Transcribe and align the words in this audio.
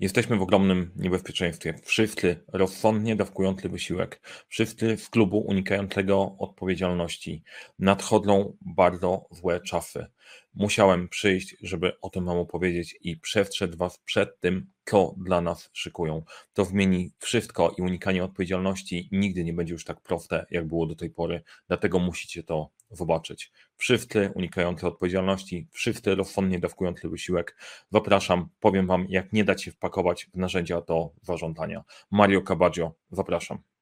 Jesteśmy 0.00 0.36
w 0.36 0.42
ogromnym 0.42 0.92
niebezpieczeństwie. 0.96 1.74
Wszyscy 1.84 2.44
rozsądnie 2.52 3.16
dawkujący 3.16 3.68
wysiłek, 3.68 4.20
wszyscy 4.48 4.96
z 4.96 5.08
klubu 5.08 5.38
unikającego 5.38 6.36
odpowiedzialności. 6.38 7.42
Nadchodzą 7.78 8.56
bardzo 8.60 9.26
złe 9.30 9.60
czasy. 9.60 10.06
Musiałem 10.54 11.08
przyjść, 11.08 11.56
żeby 11.60 12.00
o 12.00 12.10
tym 12.10 12.24
Wam 12.24 12.38
opowiedzieć 12.38 12.98
i 13.00 13.16
przestrzec 13.16 13.74
Was 13.74 13.98
przed 13.98 14.40
tym, 14.40 14.70
co 14.84 15.14
dla 15.18 15.40
nas 15.40 15.70
szykują. 15.72 16.22
To 16.52 16.64
zmieni 16.64 17.12
wszystko 17.18 17.74
i 17.78 17.82
unikanie 17.82 18.24
odpowiedzialności 18.24 19.08
nigdy 19.12 19.44
nie 19.44 19.52
będzie 19.52 19.72
już 19.72 19.84
tak 19.84 20.00
proste, 20.00 20.46
jak 20.50 20.68
było 20.68 20.86
do 20.86 20.94
tej 20.94 21.10
pory. 21.10 21.42
Dlatego 21.68 21.98
musicie 21.98 22.42
to 22.42 22.70
zobaczyć. 22.90 23.52
Wszyscy 23.76 24.30
unikający 24.34 24.86
odpowiedzialności, 24.86 25.68
wszyscy 25.70 26.14
rozsądnie 26.14 26.58
dawkujący 26.58 27.08
wysiłek. 27.08 27.56
Zapraszam, 27.90 28.48
powiem 28.60 28.86
Wam, 28.86 29.06
jak 29.08 29.32
nie 29.32 29.44
dać 29.44 29.62
się 29.62 29.72
wpakować 29.72 30.24
w 30.24 30.36
narzędzia 30.36 30.80
do 30.80 31.10
zarządzania. 31.22 31.84
Mario 32.10 32.42
Cabaggio, 32.42 32.92
zapraszam. 33.10 33.73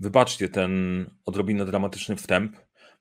Wybaczcie 0.00 0.48
ten 0.48 1.04
odrobinę 1.26 1.64
dramatyczny 1.64 2.16
wstęp, 2.16 2.56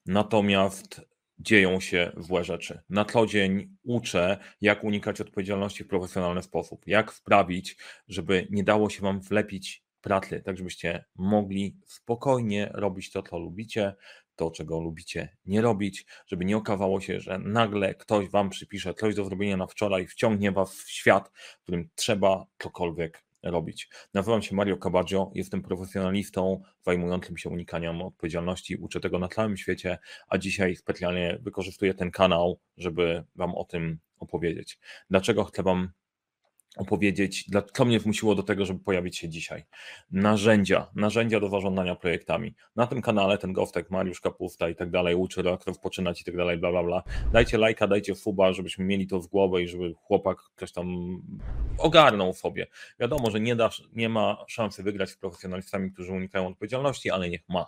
natomiast 0.06 1.02
dzieją 1.38 1.80
się 1.80 2.12
złe 2.18 2.44
rzeczy. 2.44 2.82
Na 2.90 3.06
co 3.06 3.26
dzień 3.26 3.78
uczę, 3.84 4.38
jak 4.62 4.84
unikać 4.84 5.22
odpowiedzialności 5.22 5.84
w 5.84 5.88
profesjonalny 5.88 6.42
sposób, 6.42 6.88
jak 6.88 7.14
sprawić, 7.14 7.78
żeby 8.08 8.48
nie 8.50 8.64
dało 8.64 8.90
się 8.90 9.02
Wam 9.02 9.22
wlepić 9.22 9.84
pracy, 10.02 10.42
tak 10.46 10.58
żebyście 10.58 11.06
mogli 11.16 11.78
spokojnie 11.86 12.70
robić 12.74 13.12
to, 13.12 13.24
co 13.24 13.40
lubicie, 13.40 13.96
to, 14.36 14.52
czego 14.52 14.80
lubicie 14.80 15.38
nie 15.46 15.62
robić, 15.62 16.06
żeby 16.28 16.46
nie 16.46 16.58
okazało 16.58 17.02
się, 17.02 17.20
że 17.20 17.40
nagle 17.40 17.96
ktoś 17.96 18.30
Wam 18.30 18.50
przypisze 18.50 18.94
coś 18.94 19.16
do 19.16 19.26
zrobienia 19.26 19.58
na 19.58 19.68
wczoraj, 19.68 20.08
wciągnie 20.08 20.52
Was 20.52 20.74
w 20.74 20.90
świat, 20.90 21.32
w 21.60 21.64
którym 21.64 21.90
trzeba 21.96 22.46
cokolwiek 22.58 23.29
robić. 23.44 23.90
Nazywam 24.14 24.42
się 24.42 24.56
Mario 24.56 24.78
Cabaggio, 24.78 25.32
jestem 25.36 25.62
profesjonalistą 25.62 26.62
zajmującym 26.86 27.38
się 27.38 27.50
unikaniem 27.50 28.02
odpowiedzialności, 28.02 28.76
uczę 28.76 29.00
tego 29.00 29.20
na 29.20 29.28
całym 29.28 29.58
świecie, 29.58 29.98
a 30.28 30.38
dzisiaj 30.38 30.76
specjalnie 30.76 31.40
wykorzystuję 31.42 31.94
ten 31.94 32.12
kanał, 32.12 32.60
żeby 32.78 33.24
Wam 33.36 33.56
o 33.56 33.66
tym 33.66 34.00
opowiedzieć. 34.20 34.80
Dlaczego 35.10 35.44
chcę 35.44 35.64
Wam 35.64 35.92
opowiedzieć, 36.78 37.46
co 37.74 37.86
mnie 37.86 38.00
zmusiło 38.00 38.36
do 38.36 38.44
tego, 38.44 38.66
żeby 38.66 38.80
pojawić 38.80 39.18
się 39.18 39.30
dzisiaj. 39.30 39.64
Narzędzia, 40.12 40.88
narzędzia 40.96 41.40
do 41.40 41.50
zarządzania 41.50 41.96
projektami. 41.96 42.56
Na 42.76 42.88
tym 42.88 43.02
kanale 43.02 43.38
ten 43.38 43.54
gostek, 43.54 43.92
Mariusz 43.92 44.22
Kapusta 44.22 44.70
i 44.70 44.76
tak 44.76 44.90
dalej, 44.90 45.16
uczy 45.16 45.42
reaktorów 45.42 45.80
poczynać 45.80 46.22
i 46.22 46.24
tak 46.24 46.38
dalej, 46.38 46.58
bla, 46.58 46.72
bla, 46.72 46.84
bla. 46.84 47.04
Dajcie 47.34 47.58
lajka, 47.58 47.88
dajcie 47.88 48.16
fuba, 48.16 48.54
żebyśmy 48.54 48.86
mieli 48.86 49.08
to 49.08 49.20
w 49.20 49.28
głowę 49.28 49.62
i 49.62 49.68
żeby 49.68 49.94
chłopak 49.94 50.38
ktoś 50.56 50.72
tam 50.72 50.88
ogarnął 51.78 52.34
sobie. 52.34 52.68
Wiadomo, 53.00 53.32
że 53.32 53.40
nie, 53.40 53.56
da, 53.56 53.70
nie 53.94 54.10
ma 54.10 54.46
szansy 54.48 54.84
wygrać 54.84 55.10
z 55.10 55.18
profesjonalistami, 55.18 55.92
którzy 55.92 56.14
unikają 56.14 56.48
odpowiedzialności, 56.48 57.12
ale 57.12 57.30
niech 57.30 57.50
ma. 57.50 57.66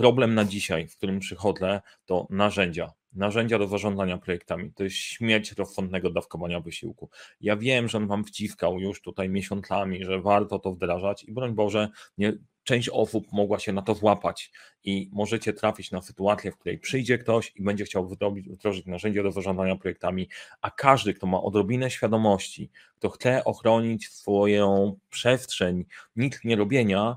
Problem 0.00 0.34
na 0.34 0.44
dzisiaj, 0.44 0.88
w 0.88 0.96
którym 0.96 1.20
przychodzę, 1.20 1.80
to 2.06 2.26
narzędzia 2.30 2.92
narzędzia 3.12 3.58
do 3.58 3.66
zarządzania 3.66 4.18
projektami. 4.18 4.72
To 4.72 4.84
jest 4.84 4.96
śmierć 4.96 5.52
rozsądnego 5.52 6.10
dawkowania 6.10 6.60
wysiłku. 6.60 7.10
Ja 7.40 7.56
wiem, 7.56 7.88
że 7.88 7.98
on 7.98 8.06
wam 8.06 8.24
wciskał 8.24 8.80
już 8.80 9.02
tutaj 9.02 9.28
miesiącami, 9.28 10.04
że 10.04 10.20
warto 10.20 10.58
to 10.58 10.72
wdrażać 10.72 11.24
i 11.24 11.32
broń 11.32 11.54
Boże, 11.54 11.88
nie, 12.18 12.32
część 12.64 12.88
osób 12.88 13.32
mogła 13.32 13.58
się 13.58 13.72
na 13.72 13.82
to 13.82 13.94
złapać 13.94 14.52
i 14.84 15.10
możecie 15.12 15.52
trafić 15.52 15.90
na 15.90 16.02
sytuację, 16.02 16.52
w 16.52 16.56
której 16.56 16.78
przyjdzie 16.78 17.18
ktoś 17.18 17.52
i 17.56 17.62
będzie 17.62 17.84
chciał 17.84 18.08
wdrożyć 18.46 18.86
narzędzia 18.86 19.22
do 19.22 19.32
zarządzania 19.32 19.76
projektami, 19.76 20.28
a 20.60 20.70
każdy, 20.70 21.14
kto 21.14 21.26
ma 21.26 21.42
odrobinę 21.42 21.90
świadomości, 21.90 22.70
kto 22.96 23.10
chce 23.10 23.44
ochronić 23.44 24.08
swoją 24.08 24.98
przestrzeń 25.10 25.84
nic 26.16 26.44
nie 26.44 26.56
robienia, 26.56 27.16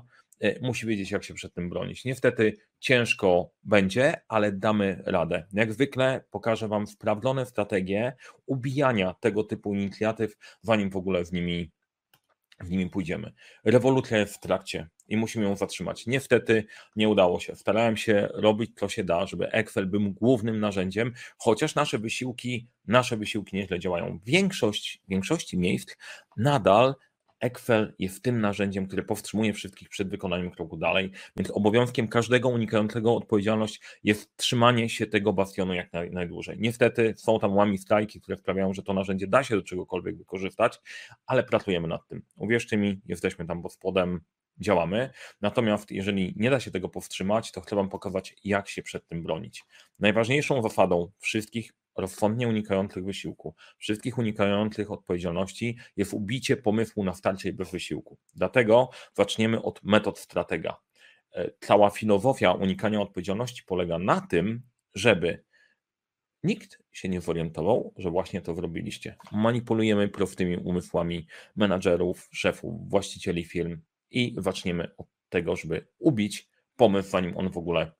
musi 0.60 0.86
wiedzieć, 0.86 1.10
jak 1.10 1.24
się 1.24 1.34
przed 1.34 1.54
tym 1.54 1.68
bronić. 1.68 2.04
Niestety 2.04 2.56
ciężko 2.78 3.50
będzie, 3.62 4.14
ale 4.28 4.52
damy 4.52 5.02
radę. 5.06 5.46
Jak 5.52 5.72
zwykle 5.72 6.24
pokażę 6.30 6.68
Wam 6.68 6.86
sprawdzone 6.86 7.46
strategie 7.46 8.12
ubijania 8.46 9.14
tego 9.20 9.44
typu 9.44 9.74
inicjatyw, 9.74 10.36
zanim 10.62 10.90
w 10.90 10.96
ogóle 10.96 11.24
z 11.24 11.32
nimi, 11.32 11.70
z 12.60 12.70
nimi 12.70 12.90
pójdziemy. 12.90 13.32
Rewolucja 13.64 14.18
jest 14.18 14.34
w 14.34 14.40
trakcie 14.40 14.88
i 15.08 15.16
musimy 15.16 15.44
ją 15.44 15.56
zatrzymać. 15.56 16.06
Niestety 16.06 16.64
nie 16.96 17.08
udało 17.08 17.40
się. 17.40 17.56
Starałem 17.56 17.96
się 17.96 18.28
robić 18.34 18.70
co 18.76 18.88
się 18.88 19.04
da, 19.04 19.26
żeby 19.26 19.50
Excel 19.50 19.86
był 19.86 20.12
głównym 20.12 20.60
narzędziem, 20.60 21.12
chociaż 21.38 21.74
nasze 21.74 21.98
wysiłki, 21.98 22.68
nasze 22.86 23.16
wysiłki 23.16 23.56
nieźle 23.56 23.78
działają. 23.78 24.18
Większość, 24.24 25.02
większości 25.08 25.58
miejsc 25.58 25.96
nadal 26.36 26.94
Excel 27.44 27.94
jest 27.98 28.22
tym 28.22 28.40
narzędziem, 28.40 28.86
które 28.86 29.02
powstrzymuje 29.02 29.52
wszystkich 29.52 29.88
przed 29.88 30.08
wykonaniem 30.08 30.50
kroku 30.50 30.76
dalej, 30.76 31.10
więc 31.36 31.50
obowiązkiem 31.50 32.08
każdego 32.08 32.48
unikającego 32.48 33.16
odpowiedzialność 33.16 33.80
jest 34.04 34.36
trzymanie 34.36 34.88
się 34.88 35.06
tego 35.06 35.32
bastionu 35.32 35.74
jak 35.74 35.92
naj, 35.92 36.10
najdłużej. 36.10 36.56
Niestety 36.60 37.14
są 37.16 37.38
tam 37.38 37.56
łami 37.56 37.78
strajki, 37.78 38.20
które 38.20 38.36
sprawiają, 38.36 38.72
że 38.74 38.82
to 38.82 38.94
narzędzie 38.94 39.26
da 39.26 39.44
się 39.44 39.56
do 39.56 39.62
czegokolwiek 39.62 40.16
wykorzystać, 40.16 40.80
ale 41.26 41.44
pracujemy 41.44 41.88
nad 41.88 42.08
tym. 42.08 42.22
Uwierzcie 42.36 42.76
mi, 42.76 43.00
jesteśmy 43.06 43.46
tam 43.46 43.62
pod 43.62 43.72
spodem, 43.72 44.20
działamy. 44.58 45.10
Natomiast 45.40 45.90
jeżeli 45.90 46.34
nie 46.36 46.50
da 46.50 46.60
się 46.60 46.70
tego 46.70 46.88
powstrzymać, 46.88 47.52
to 47.52 47.60
chcę 47.60 47.76
Wam 47.76 47.88
pokazać, 47.88 48.34
jak 48.44 48.68
się 48.68 48.82
przed 48.82 49.06
tym 49.06 49.22
bronić. 49.22 49.64
Najważniejszą 49.98 50.62
zasadą 50.62 51.10
wszystkich 51.18 51.72
rozsądnie 51.96 52.48
unikających 52.48 53.04
wysiłku, 53.04 53.54
wszystkich 53.78 54.18
unikających 54.18 54.90
odpowiedzialności 54.90 55.76
jest 55.96 56.14
ubicie 56.14 56.56
pomysłu 56.56 57.04
na 57.04 57.14
starcie 57.14 57.52
bez 57.52 57.70
wysiłku. 57.70 58.18
Dlatego 58.34 58.90
zaczniemy 59.14 59.62
od 59.62 59.84
metod 59.84 60.18
stratega. 60.18 60.76
E, 61.32 61.50
cała 61.60 61.90
filozofia 61.90 62.52
unikania 62.52 63.00
odpowiedzialności 63.00 63.62
polega 63.66 63.98
na 63.98 64.20
tym, 64.20 64.62
żeby 64.94 65.44
nikt 66.42 66.82
się 66.92 67.08
nie 67.08 67.20
zorientował, 67.20 67.94
że 67.96 68.10
właśnie 68.10 68.40
to 68.40 68.54
zrobiliście. 68.54 69.16
Manipulujemy 69.32 70.08
prostymi 70.08 70.56
umysłami 70.56 71.26
menadżerów, 71.56 72.28
szefów, 72.32 72.88
właścicieli 72.88 73.44
firm 73.44 73.80
i 74.10 74.34
zaczniemy 74.38 74.96
od 74.96 75.06
tego, 75.28 75.56
żeby 75.56 75.86
ubić 75.98 76.48
pomysł, 76.76 77.10
zanim 77.10 77.36
on 77.36 77.50
w 77.50 77.58
ogóle 77.58 77.92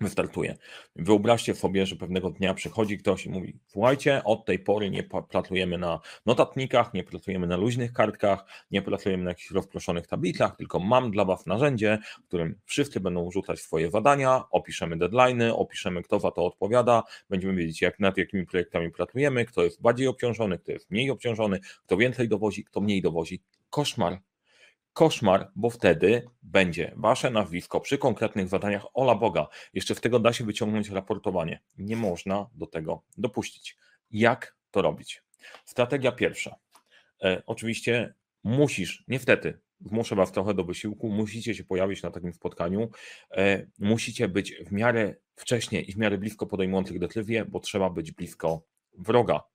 wystartuje. 0.00 0.56
Wyobraźcie 0.96 1.54
sobie, 1.54 1.86
że 1.86 1.96
pewnego 1.96 2.30
dnia 2.30 2.54
przychodzi 2.54 2.98
ktoś 2.98 3.26
i 3.26 3.30
mówi: 3.30 3.58
Słuchajcie, 3.66 4.24
od 4.24 4.44
tej 4.44 4.58
pory 4.58 4.90
nie 4.90 5.02
pracujemy 5.02 5.78
na 5.78 6.00
notatnikach, 6.26 6.94
nie 6.94 7.04
pracujemy 7.04 7.46
na 7.46 7.56
luźnych 7.56 7.92
kartkach, 7.92 8.44
nie 8.70 8.82
pracujemy 8.82 9.24
na 9.24 9.30
jakichś 9.30 9.50
rozproszonych 9.50 10.06
tablicach, 10.06 10.56
tylko 10.56 10.80
mam 10.80 11.10
dla 11.10 11.24
Was 11.24 11.46
narzędzie, 11.46 11.98
w 12.24 12.26
którym 12.26 12.60
wszyscy 12.64 13.00
będą 13.00 13.30
rzucać 13.30 13.60
swoje 13.60 13.90
zadania, 13.90 14.44
opiszemy 14.50 14.96
deadlines, 14.96 15.52
opiszemy, 15.56 16.02
kto 16.02 16.20
za 16.20 16.30
to 16.30 16.46
odpowiada, 16.46 17.02
będziemy 17.30 17.54
wiedzieć, 17.54 17.82
jak, 17.82 18.00
nad 18.00 18.16
jakimi 18.16 18.46
projektami 18.46 18.90
pracujemy, 18.90 19.44
kto 19.44 19.64
jest 19.64 19.82
bardziej 19.82 20.06
obciążony, 20.06 20.58
kto 20.58 20.72
jest 20.72 20.90
mniej 20.90 21.10
obciążony, 21.10 21.60
kto 21.84 21.96
więcej 21.96 22.28
dowozi, 22.28 22.64
kto 22.64 22.80
mniej 22.80 23.02
dowozi. 23.02 23.42
Koszmar 23.70 24.18
koszmar, 24.94 25.50
bo 25.56 25.70
wtedy 25.70 26.28
będzie 26.42 26.92
wasze 26.96 27.30
nazwisko 27.30 27.80
przy 27.80 27.98
konkretnych 27.98 28.48
zadaniach 28.48 28.86
ola 28.94 29.14
Boga. 29.14 29.48
Jeszcze 29.72 29.94
z 29.94 30.00
tego 30.00 30.18
da 30.18 30.32
się 30.32 30.44
wyciągnąć 30.44 30.88
raportowanie. 30.88 31.60
Nie 31.78 31.96
można 31.96 32.46
do 32.54 32.66
tego 32.66 33.02
dopuścić. 33.16 33.78
Jak 34.10 34.56
to 34.70 34.82
robić? 34.82 35.22
Strategia 35.64 36.12
pierwsza. 36.12 36.56
E, 37.22 37.42
oczywiście 37.46 38.14
musisz, 38.44 39.04
niestety, 39.08 39.60
zmuszę 39.80 40.16
was 40.16 40.32
trochę 40.32 40.54
do 40.54 40.64
wysiłku, 40.64 41.08
musicie 41.08 41.54
się 41.54 41.64
pojawić 41.64 42.02
na 42.02 42.10
takim 42.10 42.32
spotkaniu, 42.32 42.90
e, 43.30 43.66
musicie 43.78 44.28
być 44.28 44.54
w 44.66 44.72
miarę 44.72 45.14
wcześnie 45.36 45.80
i 45.80 45.92
w 45.92 45.96
miarę 45.96 46.18
blisko 46.18 46.46
podejmujących 46.46 46.98
decyzje, 46.98 47.44
bo 47.44 47.60
trzeba 47.60 47.90
być 47.90 48.12
blisko 48.12 48.62
wroga. 48.98 49.53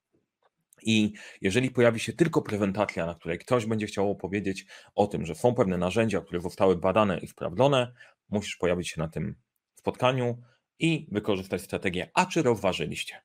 I 0.84 1.14
jeżeli 1.42 1.72
pojawi 1.72 2.00
się 2.00 2.14
tylko 2.14 2.42
prezentacja, 2.42 3.06
na 3.06 3.16
której 3.16 3.40
ktoś 3.40 3.66
będzie 3.66 3.88
chciał 3.88 4.12
opowiedzieć 4.12 4.66
o 4.96 5.08
tym, 5.08 5.26
że 5.26 5.36
są 5.36 5.56
pewne 5.56 5.78
narzędzia, 5.78 6.22
które 6.22 6.42
zostały 6.42 6.76
badane 6.76 7.20
i 7.20 7.28
sprawdzone, 7.28 7.94
musisz 8.30 8.56
pojawić 8.56 8.90
się 8.90 9.02
na 9.02 9.08
tym 9.08 9.36
spotkaniu 9.76 10.38
i 10.80 11.08
wykorzystać 11.12 11.62
strategię, 11.62 12.12
a 12.14 12.26
czy 12.26 12.42
rozważyliście. 12.42 13.22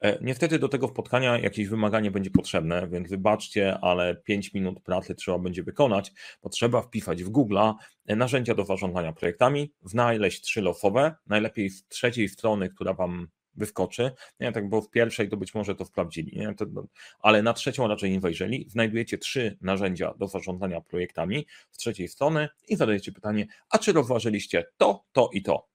E, 0.00 0.18
niestety 0.22 0.58
do 0.58 0.68
tego 0.68 0.88
spotkania 0.88 1.38
jakieś 1.38 1.68
wymaganie 1.68 2.10
będzie 2.10 2.30
potrzebne, 2.30 2.88
więc 2.88 3.10
wybaczcie, 3.10 3.78
ale 3.82 4.16
5 4.16 4.54
minut 4.54 4.82
pracy 4.82 5.14
trzeba 5.14 5.38
będzie 5.38 5.62
wykonać, 5.62 6.12
bo 6.42 6.48
trzeba 6.48 6.82
wpisać 6.82 7.24
w 7.24 7.28
Google 7.28 7.58
narzędzia 8.06 8.54
do 8.54 8.64
zarządzania 8.64 9.12
projektami, 9.12 9.72
znaleźć 9.82 10.40
trzy 10.40 10.62
losowe, 10.62 11.14
najlepiej 11.26 11.70
z 11.70 11.86
trzeciej 11.88 12.28
strony, 12.28 12.68
która 12.68 12.94
Wam 12.94 13.28
wyskoczy. 13.54 14.10
Nie, 14.40 14.52
tak 14.52 14.68
było 14.68 14.82
w 14.82 14.90
pierwszej, 14.90 15.28
to 15.28 15.36
być 15.36 15.54
może 15.54 15.74
to 15.74 15.84
sprawdzili, 15.84 16.38
nie? 16.38 16.54
To, 16.54 16.64
no, 16.72 16.86
ale 17.20 17.42
na 17.42 17.52
trzecią 17.52 17.88
raczej 17.88 18.10
nie 18.10 18.20
wejrzeli. 18.20 18.66
Znajdujecie 18.68 19.18
trzy 19.18 19.58
narzędzia 19.60 20.14
do 20.18 20.28
zarządzania 20.28 20.80
projektami 20.80 21.46
z 21.70 21.78
trzeciej 21.78 22.08
strony 22.08 22.48
i 22.68 22.76
zadajecie 22.76 23.12
pytanie, 23.12 23.46
a 23.70 23.78
czy 23.78 23.92
rozważyliście 23.92 24.64
to, 24.76 25.04
to 25.12 25.30
i 25.32 25.42
to? 25.42 25.68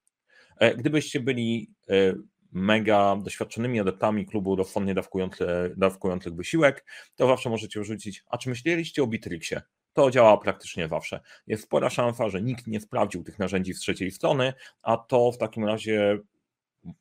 E, 0.60 0.76
gdybyście 0.76 1.20
byli 1.20 1.72
e, 1.90 2.14
mega 2.52 3.16
doświadczonymi 3.24 3.80
adeptami 3.80 4.26
klubu 4.26 4.56
rozsądnie 4.56 4.94
dawkujących, 4.94 5.48
dawkujących 5.78 6.36
wysiłek, 6.36 6.86
to 7.16 7.28
zawsze 7.28 7.50
możecie 7.50 7.80
wrzucić, 7.80 8.24
a 8.30 8.38
czy 8.38 8.50
myśleliście 8.50 9.04
o 9.04 9.08
Bitrixie? 9.08 9.62
To 9.94 10.12
działa 10.12 10.38
praktycznie 10.38 10.88
zawsze. 10.88 11.20
Jest 11.48 11.64
spora 11.64 11.90
szansa, 11.90 12.30
że 12.30 12.42
nikt 12.42 12.68
nie 12.68 12.82
sprawdził 12.82 13.24
tych 13.24 13.40
narzędzi 13.40 13.74
z 13.74 13.80
trzeciej 13.80 14.12
strony, 14.12 14.54
a 14.82 14.98
to 14.98 15.32
w 15.32 15.38
takim 15.38 15.66
razie 15.66 16.20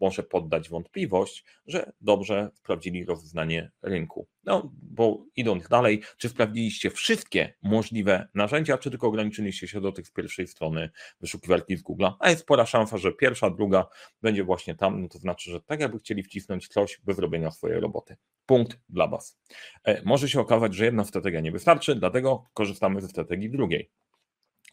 może 0.00 0.22
poddać 0.22 0.68
wątpliwość, 0.68 1.44
że 1.66 1.92
dobrze 2.00 2.50
sprawdzili 2.54 3.04
rozeznanie 3.04 3.70
rynku. 3.82 4.26
No, 4.44 4.72
bo 4.82 5.24
idąc 5.36 5.68
dalej, 5.68 6.02
czy 6.16 6.28
sprawdziliście 6.28 6.90
wszystkie 6.90 7.54
możliwe 7.62 8.28
narzędzia, 8.34 8.78
czy 8.78 8.90
tylko 8.90 9.06
ograniczyliście 9.06 9.68
się 9.68 9.80
do 9.80 9.92
tych 9.92 10.06
z 10.06 10.10
pierwszej 10.10 10.46
strony 10.46 10.90
wyszukiwarki 11.20 11.76
z 11.76 11.82
Google? 11.82 12.06
A 12.18 12.30
jest 12.30 12.42
spora 12.42 12.66
szansa, 12.66 12.98
że 12.98 13.12
pierwsza, 13.12 13.50
druga 13.50 13.86
będzie 14.22 14.44
właśnie 14.44 14.74
tam, 14.74 15.02
no 15.02 15.08
to 15.08 15.18
znaczy, 15.18 15.50
że 15.50 15.60
tak 15.60 15.80
jakby 15.80 15.98
chcieli 15.98 16.22
wcisnąć 16.22 16.68
coś 16.68 17.00
bez 17.04 17.18
robienia 17.18 17.50
swojej 17.50 17.80
roboty. 17.80 18.16
Punkt 18.46 18.78
dla 18.88 19.08
Was. 19.08 19.38
E, 19.84 20.02
może 20.02 20.28
się 20.28 20.40
okazać, 20.40 20.74
że 20.74 20.84
jedna 20.84 21.04
strategia 21.04 21.40
nie 21.40 21.52
wystarczy, 21.52 21.94
dlatego 21.94 22.44
korzystamy 22.54 23.00
ze 23.00 23.08
strategii 23.08 23.50
drugiej. 23.50 23.90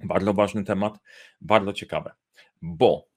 Bardzo 0.03 0.33
ważny 0.33 0.63
temat, 0.63 0.99
bardzo 1.41 1.73
ciekawe, 1.73 2.11
bo 2.61 3.10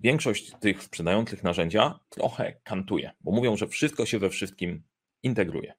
większość 0.00 0.52
tych 0.60 0.82
sprzedających 0.82 1.42
narzędzia 1.42 2.00
trochę 2.08 2.60
kantuje, 2.64 3.10
bo 3.20 3.32
mówią, 3.32 3.56
że 3.56 3.68
wszystko 3.68 4.06
się 4.06 4.18
we 4.18 4.30
wszystkim 4.30 4.82
integruje. 5.22 5.74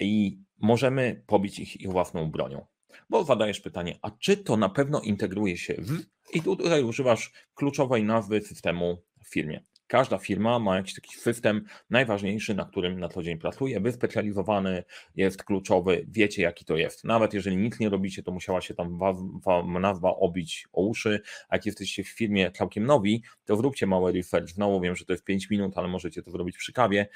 I 0.00 0.38
możemy 0.58 1.22
pobić 1.26 1.58
ich 1.58 1.80
ich 1.80 1.90
własną 1.90 2.30
bronią. 2.30 2.66
Bo 3.10 3.24
zadajesz 3.24 3.60
pytanie, 3.60 3.98
a 4.02 4.10
czy 4.10 4.36
to 4.36 4.56
na 4.56 4.68
pewno 4.68 5.00
integruje 5.00 5.56
się 5.56 5.74
w. 5.78 6.02
I 6.34 6.42
tutaj 6.42 6.82
używasz 6.82 7.32
kluczowej 7.54 8.04
nazwy 8.04 8.40
systemu 8.40 9.02
w 9.24 9.28
firmie. 9.28 9.64
Każda 9.86 10.18
firma 10.18 10.58
ma 10.58 10.76
jakiś 10.76 10.94
taki 10.94 11.14
system 11.14 11.64
najważniejszy, 11.90 12.54
na 12.54 12.64
którym 12.64 13.00
na 13.00 13.08
co 13.08 13.22
dzień 13.22 13.38
pracuje, 13.38 13.80
wyspecjalizowany, 13.80 14.84
jest 15.14 15.44
kluczowy, 15.44 16.06
wiecie 16.08 16.42
jaki 16.42 16.64
to 16.64 16.76
jest. 16.76 17.04
Nawet 17.04 17.34
jeżeli 17.34 17.56
nic 17.56 17.80
nie 17.80 17.88
robicie, 17.88 18.22
to 18.22 18.32
musiała 18.32 18.60
się 18.60 18.74
tam 18.74 18.98
wam 19.44 19.80
nazwa 19.80 20.16
obić 20.16 20.68
o 20.72 20.82
uszy, 20.82 21.20
a 21.48 21.56
jak 21.56 21.66
jesteście 21.66 22.04
w 22.04 22.08
firmie 22.08 22.50
całkiem 22.50 22.86
nowi, 22.86 23.22
to 23.44 23.56
zróbcie 23.56 23.86
mały 23.86 24.12
research. 24.12 24.48
Znowu 24.48 24.80
wiem, 24.80 24.96
że 24.96 25.04
to 25.04 25.12
jest 25.12 25.24
5 25.24 25.50
minut, 25.50 25.78
ale 25.78 25.88
możecie 25.88 26.22
to 26.22 26.30
zrobić 26.30 26.56
przy 26.56 26.72
kawie. 26.72 27.08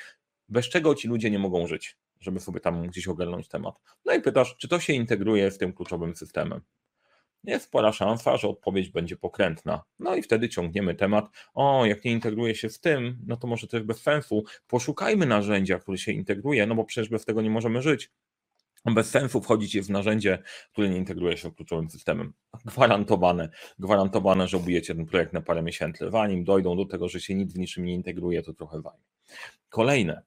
Bez 0.49 0.69
czego 0.69 0.94
ci 0.94 1.08
ludzie 1.08 1.31
nie 1.31 1.38
mogą 1.38 1.66
żyć, 1.66 1.96
żeby 2.20 2.40
sobie 2.40 2.61
tam 2.61 2.87
gdzieś 2.87 3.08
ogarnąć 3.08 3.49
temat. 3.49 3.75
No 4.05 4.14
i 4.14 4.20
pytasz, 4.20 4.56
czy 4.56 4.69
to 4.69 4.81
się 4.81 4.93
integruje 4.93 5.50
z 5.50 5.58
tym 5.58 5.73
kluczowym 5.73 6.16
systemem 6.16 6.61
jest 7.44 7.64
spora 7.64 7.92
szansa, 7.92 8.37
że 8.37 8.48
odpowiedź 8.48 8.88
będzie 8.88 9.16
pokrętna. 9.16 9.82
No 9.98 10.16
i 10.16 10.22
wtedy 10.22 10.48
ciągniemy 10.48 10.94
temat, 10.94 11.25
o, 11.54 11.87
jak 11.87 12.04
nie 12.04 12.12
integruje 12.12 12.54
się 12.54 12.70
z 12.70 12.81
tym, 12.81 13.19
no 13.26 13.37
to 13.37 13.46
może 13.46 13.66
to 13.66 13.76
jest 13.76 13.87
bez 13.87 14.02
sensu. 14.02 14.44
Poszukajmy 14.66 15.26
narzędzia, 15.26 15.78
które 15.78 15.98
się 15.98 16.12
integruje, 16.12 16.66
no 16.66 16.75
bo 16.75 16.84
przecież 16.84 17.08
bez 17.08 17.25
tego 17.25 17.42
nie 17.42 17.50
możemy 17.50 17.82
żyć. 17.82 18.10
Bez 18.84 19.10
sensu 19.10 19.40
wchodzić 19.40 19.81
w 19.81 19.90
narzędzie, 19.90 20.38
które 20.72 20.88
nie 20.88 20.96
integruje 20.96 21.37
się 21.37 21.50
z 21.50 21.54
kluczowym 21.54 21.90
systemem. 21.90 22.32
Gwarantowane, 22.64 23.48
gwarantowane, 23.78 24.48
że 24.48 24.56
obujecie 24.56 24.94
ten 24.94 25.06
projekt 25.06 25.32
na 25.32 25.40
parę 25.40 25.62
miesięcy. 25.62 26.10
Zanim 26.10 26.44
dojdą 26.44 26.76
do 26.76 26.84
tego, 26.84 27.08
że 27.08 27.20
się 27.20 27.34
nic 27.34 27.54
w 27.54 27.58
niczym 27.58 27.84
nie 27.84 27.94
integruje, 27.94 28.42
to 28.42 28.54
trochę 28.54 28.81
zajmie. 28.81 29.04
Kolejne. 29.69 30.22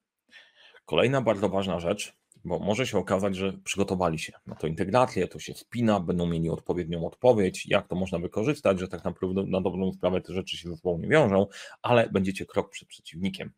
Kolejna 0.85 1.21
bardzo 1.21 1.49
ważna 1.49 1.79
rzecz, 1.79 2.13
bo 2.43 2.59
może 2.59 2.87
się 2.87 2.97
okazać, 2.97 3.35
że 3.35 3.53
przygotowali 3.53 4.19
się 4.19 4.33
na 4.45 4.55
to 4.55 4.67
integrację, 4.67 5.27
to 5.27 5.39
się 5.39 5.53
spina, 5.53 5.99
będą 5.99 6.27
mieli 6.27 6.49
odpowiednią 6.49 7.05
odpowiedź, 7.05 7.65
jak 7.65 7.87
to 7.87 7.95
można 7.95 8.19
wykorzystać, 8.19 8.79
że 8.79 8.87
tak 8.87 9.03
naprawdę 9.03 9.43
na 9.43 9.61
dobrą 9.61 9.91
sprawę 9.93 10.21
te 10.21 10.33
rzeczy 10.33 10.57
się 10.57 10.69
ze 10.69 10.77
sobą 10.77 10.97
nie 10.97 11.07
wiążą, 11.07 11.47
ale 11.81 12.09
będziecie 12.09 12.45
krok 12.45 12.69
przed 12.69 12.87
przeciwnikiem, 12.87 13.51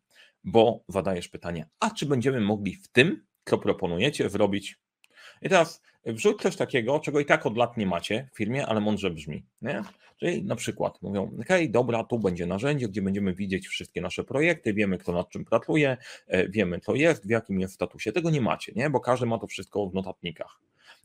bo 0.44 0.84
zadajesz 0.88 1.28
pytanie, 1.28 1.68
a 1.80 1.90
czy 1.90 2.06
będziemy 2.06 2.40
mogli 2.40 2.74
w 2.74 2.88
tym, 2.88 3.26
co 3.44 3.58
proponujecie, 3.58 4.30
zrobić 4.30 4.78
i 5.42 5.48
teraz 5.48 5.82
wrzuć 6.06 6.42
coś 6.42 6.56
takiego, 6.56 7.00
czego 7.00 7.20
i 7.20 7.24
tak 7.24 7.46
od 7.46 7.56
lat 7.56 7.76
nie 7.76 7.86
macie 7.86 8.28
w 8.32 8.36
firmie, 8.36 8.66
ale 8.66 8.80
mądrze 8.80 9.10
brzmi. 9.10 9.44
Nie? 9.62 9.82
Czyli 10.16 10.44
na 10.44 10.56
przykład 10.56 11.02
mówią, 11.02 11.30
ok, 11.40 11.48
dobra, 11.68 12.04
tu 12.04 12.18
będzie 12.18 12.46
narzędzie, 12.46 12.88
gdzie 12.88 13.02
będziemy 13.02 13.34
widzieć 13.34 13.68
wszystkie 13.68 14.00
nasze 14.00 14.24
projekty, 14.24 14.74
wiemy 14.74 14.98
kto 14.98 15.12
nad 15.12 15.28
czym 15.28 15.44
pracuje, 15.44 15.96
e, 16.26 16.48
wiemy 16.48 16.80
co 16.80 16.94
jest, 16.94 17.26
w 17.26 17.30
jakim 17.30 17.60
jest 17.60 17.74
statusie. 17.74 18.12
Tego 18.12 18.30
nie 18.30 18.40
macie, 18.40 18.72
nie? 18.76 18.90
bo 18.90 19.00
każdy 19.00 19.26
ma 19.26 19.38
to 19.38 19.46
wszystko 19.46 19.86
w 19.86 19.94
notatnikach 19.94 20.60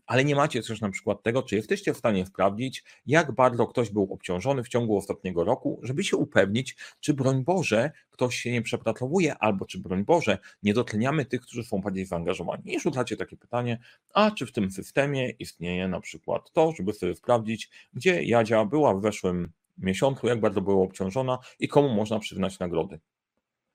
ale 0.05 0.25
nie 0.25 0.35
macie 0.35 0.63
też 0.63 0.81
na 0.81 0.89
przykład 0.89 1.23
tego, 1.23 1.43
czy 1.43 1.55
jesteście 1.55 1.93
w 1.93 1.97
stanie 1.97 2.25
sprawdzić, 2.25 2.83
jak 3.05 3.31
bardzo 3.31 3.67
ktoś 3.67 3.89
był 3.89 4.13
obciążony 4.13 4.63
w 4.63 4.67
ciągu 4.67 4.97
ostatniego 4.97 5.43
roku, 5.43 5.79
żeby 5.83 6.03
się 6.03 6.17
upewnić, 6.17 6.75
czy 6.99 7.13
broń 7.13 7.43
Boże 7.43 7.91
ktoś 8.11 8.35
się 8.35 8.51
nie 8.51 8.61
przepracowuje, 8.61 9.37
albo 9.37 9.65
czy 9.65 9.79
broń 9.79 10.05
Boże 10.05 10.37
nie 10.63 10.73
dotleniamy 10.73 11.25
tych, 11.25 11.41
którzy 11.41 11.63
są 11.63 11.81
bardziej 11.81 12.05
zaangażowani. 12.05 12.73
I 12.75 12.79
rzucacie 12.79 13.17
takie 13.17 13.37
pytanie, 13.37 13.79
a 14.13 14.31
czy 14.31 14.45
w 14.45 14.51
tym 14.51 14.71
systemie 14.71 15.29
istnieje 15.29 15.87
na 15.87 16.01
przykład 16.01 16.51
to, 16.51 16.71
żeby 16.71 16.93
sobie 16.93 17.15
sprawdzić, 17.15 17.69
gdzie 17.93 18.23
Jadzia 18.23 18.65
była 18.65 18.93
w 18.93 19.01
weszłym 19.01 19.51
miesiącu, 19.77 20.27
jak 20.27 20.39
bardzo 20.39 20.61
była 20.61 20.83
obciążona 20.83 21.37
i 21.59 21.67
komu 21.67 21.89
można 21.89 22.19
przyznać 22.19 22.59
nagrody 22.59 22.99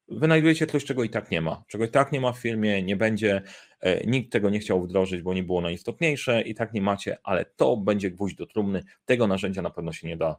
wynajdujecie 0.08 0.66
coś, 0.66 0.84
czego 0.84 1.04
i 1.04 1.10
tak 1.10 1.30
nie 1.30 1.40
ma. 1.40 1.64
Czego 1.68 1.84
i 1.84 1.88
tak 1.88 2.12
nie 2.12 2.20
ma 2.20 2.32
w 2.32 2.38
firmie, 2.38 2.82
nie 2.82 2.96
będzie, 2.96 3.42
e, 3.80 4.06
nikt 4.06 4.32
tego 4.32 4.50
nie 4.50 4.58
chciał 4.58 4.82
wdrożyć, 4.82 5.22
bo 5.22 5.34
nie 5.34 5.42
było 5.42 5.60
najistotniejsze 5.60 6.42
i 6.42 6.54
tak 6.54 6.72
nie 6.72 6.82
macie, 6.82 7.18
ale 7.22 7.44
to 7.44 7.76
będzie 7.76 8.10
gwóźdź 8.10 8.36
do 8.36 8.46
trumny. 8.46 8.82
Tego 9.04 9.26
narzędzia 9.26 9.62
na 9.62 9.70
pewno 9.70 9.92
się 9.92 10.08
nie 10.08 10.16
da 10.16 10.36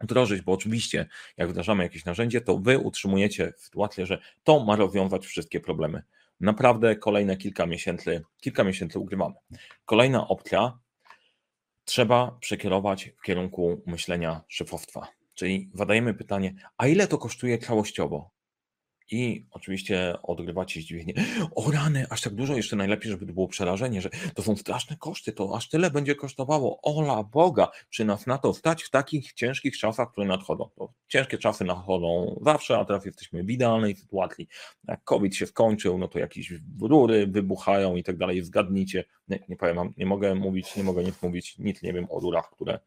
wdrożyć, 0.00 0.42
bo 0.42 0.52
oczywiście 0.52 1.06
jak 1.36 1.48
wdrażamy 1.48 1.82
jakieś 1.82 2.04
narzędzie, 2.04 2.40
to 2.40 2.58
wy 2.58 2.78
utrzymujecie 2.78 3.52
sytuację, 3.56 4.06
że 4.06 4.18
to 4.44 4.64
ma 4.64 4.76
rozwiązać 4.76 5.26
wszystkie 5.26 5.60
problemy. 5.60 6.02
Naprawdę 6.40 6.96
kolejne 6.96 7.36
kilka 7.36 7.66
miesięcy, 7.66 8.22
kilka 8.40 8.64
miesięcy 8.64 8.98
ugrywamy. 8.98 9.34
Kolejna 9.84 10.28
opcja, 10.28 10.78
trzeba 11.84 12.36
przekierować 12.40 13.10
w 13.18 13.22
kierunku 13.22 13.82
myślenia 13.86 14.40
szefostwa. 14.48 15.08
Czyli 15.34 15.70
zadajemy 15.74 16.14
pytanie, 16.14 16.54
a 16.78 16.86
ile 16.86 17.06
to 17.06 17.18
kosztuje 17.18 17.58
całościowo? 17.58 18.33
I 19.10 19.46
oczywiście 19.50 20.14
odgrywacie 20.22 20.80
zdziwienie. 20.80 21.14
O 21.54 21.70
rany, 21.70 22.06
aż 22.10 22.20
tak 22.20 22.34
dużo, 22.34 22.56
jeszcze 22.56 22.76
najlepiej, 22.76 23.10
żeby 23.10 23.26
to 23.26 23.32
było 23.32 23.48
przerażenie, 23.48 24.00
że 24.00 24.10
to 24.34 24.42
są 24.42 24.56
straszne 24.56 24.96
koszty, 24.96 25.32
to 25.32 25.56
aż 25.56 25.68
tyle 25.68 25.90
będzie 25.90 26.14
kosztowało. 26.14 26.78
Ola 26.82 27.22
Boga, 27.22 27.68
czy 27.90 28.04
nas 28.04 28.26
na 28.26 28.38
to 28.38 28.54
stać 28.54 28.82
w 28.82 28.90
takich 28.90 29.32
ciężkich 29.32 29.78
czasach, 29.78 30.12
które 30.12 30.26
nadchodzą? 30.26 30.70
To 30.76 30.92
ciężkie 31.08 31.38
czasy 31.38 31.64
nadchodzą 31.64 32.40
zawsze, 32.44 32.78
a 32.78 32.84
teraz 32.84 33.04
jesteśmy 33.04 33.44
w 33.44 33.50
idealnej 33.50 33.96
sytuacji. 33.96 34.48
Jak 34.88 35.04
COVID 35.04 35.36
się 35.36 35.46
skończył, 35.46 35.98
no 35.98 36.08
to 36.08 36.18
jakieś 36.18 36.52
rury 36.80 37.26
wybuchają 37.26 37.96
i 37.96 38.02
tak 38.02 38.16
dalej. 38.16 38.44
Zgadnijcie, 38.44 39.04
nie, 39.28 39.38
nie 39.48 39.56
powiem, 39.56 39.92
nie 39.96 40.06
mogę 40.06 40.34
mówić, 40.34 40.76
nie 40.76 40.84
mogę 40.84 41.04
nic 41.04 41.22
mówić, 41.22 41.58
nic 41.58 41.82
nie 41.82 41.92
wiem 41.92 42.06
o 42.10 42.20
rurach, 42.20 42.50
które 42.50 42.78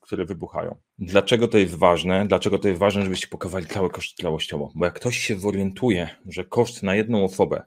które 0.00 0.24
wybuchają. 0.24 0.76
Dlaczego 0.98 1.48
to 1.48 1.58
jest 1.58 1.74
ważne? 1.74 2.26
Dlaczego 2.26 2.58
to 2.58 2.68
jest 2.68 2.80
ważne, 2.80 3.02
żebyście 3.02 3.26
pokazali 3.26 3.66
cały 3.66 3.90
koszt 3.90 4.16
całościowo? 4.16 4.70
Bo 4.74 4.84
jak 4.84 4.94
ktoś 4.94 5.18
się 5.18 5.36
zorientuje, 5.40 6.08
że 6.26 6.44
koszt 6.44 6.82
na 6.82 6.94
jedną 6.94 7.24
osobę 7.24 7.62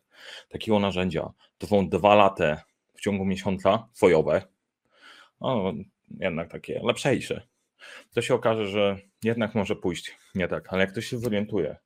takiego 0.50 0.80
narzędzia 0.80 1.34
to 1.58 1.68
są 1.68 1.90
dwa 1.90 2.16
lata 2.16 2.64
w 2.94 3.02
ciągu 3.02 3.26
miesiąca 3.26 3.88
swojowe, 3.94 4.42
no 5.42 5.74
jednak 6.20 6.52
takie 6.52 6.82
lepszejsze, 6.84 7.48
to 8.14 8.22
się 8.22 8.34
okaże, 8.34 8.68
że 8.68 8.98
jednak 9.24 9.56
może 9.56 9.76
pójść 9.76 10.18
nie 10.36 10.48
tak. 10.48 10.74
Ale 10.74 10.82
jak 10.82 10.92
ktoś 10.92 11.06
się 11.06 11.18
zorientuje, 11.18 11.78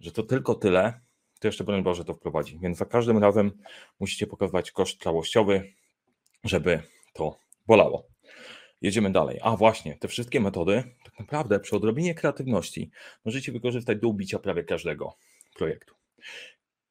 że 0.00 0.12
to 0.12 0.22
tylko 0.22 0.54
tyle, 0.54 1.00
to 1.40 1.48
jeszcze 1.48 1.64
broń 1.64 1.82
Boże 1.82 2.04
to 2.04 2.14
wprowadzi. 2.14 2.58
Więc 2.58 2.78
za 2.78 2.84
każdym 2.84 3.18
razem 3.18 3.52
musicie 4.00 4.26
pokazywać 4.26 4.70
koszt 4.70 5.02
całościowy, 5.02 5.72
żeby 6.44 6.82
to 7.12 7.38
bolało. 7.66 8.06
Jedziemy 8.80 9.12
dalej. 9.12 9.38
A 9.42 9.56
właśnie, 9.56 9.96
te 9.96 10.08
wszystkie 10.08 10.40
metody, 10.40 10.82
tak 11.04 11.18
naprawdę 11.18 11.60
przy 11.60 11.76
odrobinie 11.76 12.14
kreatywności 12.14 12.90
możecie 13.24 13.52
wykorzystać 13.52 13.98
do 13.98 14.08
ubicia 14.08 14.38
prawie 14.38 14.64
każdego 14.64 15.16
projektu. 15.54 15.94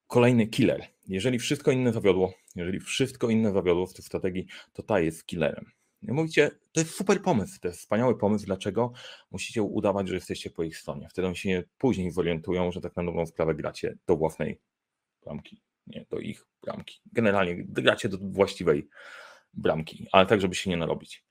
Kolejny 0.07 0.47
killer. 0.47 0.87
Jeżeli 1.07 1.39
wszystko 1.39 1.71
inne 1.71 1.93
zawiodło, 1.93 2.33
jeżeli 2.55 2.79
wszystko 2.79 3.29
inne 3.29 3.51
zawiodło 3.51 3.87
w 3.87 3.93
tej 3.93 4.05
strategii, 4.05 4.45
to 4.73 4.83
ta 4.83 4.99
jest 4.99 5.25
killerem. 5.25 5.71
I 6.01 6.11
mówicie, 6.11 6.51
to 6.71 6.79
jest 6.79 6.95
super 6.95 7.21
pomysł, 7.21 7.59
to 7.61 7.67
jest 7.67 7.79
wspaniały 7.79 8.17
pomysł, 8.17 8.45
dlaczego 8.45 8.91
musicie 9.31 9.61
udawać, 9.61 10.07
że 10.07 10.15
jesteście 10.15 10.49
po 10.49 10.63
ich 10.63 10.77
stronie. 10.77 11.07
Wtedy 11.09 11.27
oni 11.27 11.35
się 11.35 11.63
później 11.77 12.11
zorientują, 12.11 12.71
że 12.71 12.81
tak 12.81 12.95
na 12.95 13.03
dobrą 13.03 13.25
sprawę 13.25 13.55
gracie 13.55 13.97
do 14.07 14.17
własnej 14.17 14.59
bramki, 15.23 15.61
nie 15.87 16.05
do 16.09 16.19
ich 16.19 16.45
bramki. 16.63 17.01
Generalnie 17.13 17.63
gracie 17.63 18.09
do 18.09 18.17
właściwej 18.21 18.87
bramki, 19.53 20.07
ale 20.11 20.25
tak, 20.25 20.41
żeby 20.41 20.55
się 20.55 20.69
nie 20.69 20.77
narobić. 20.77 21.26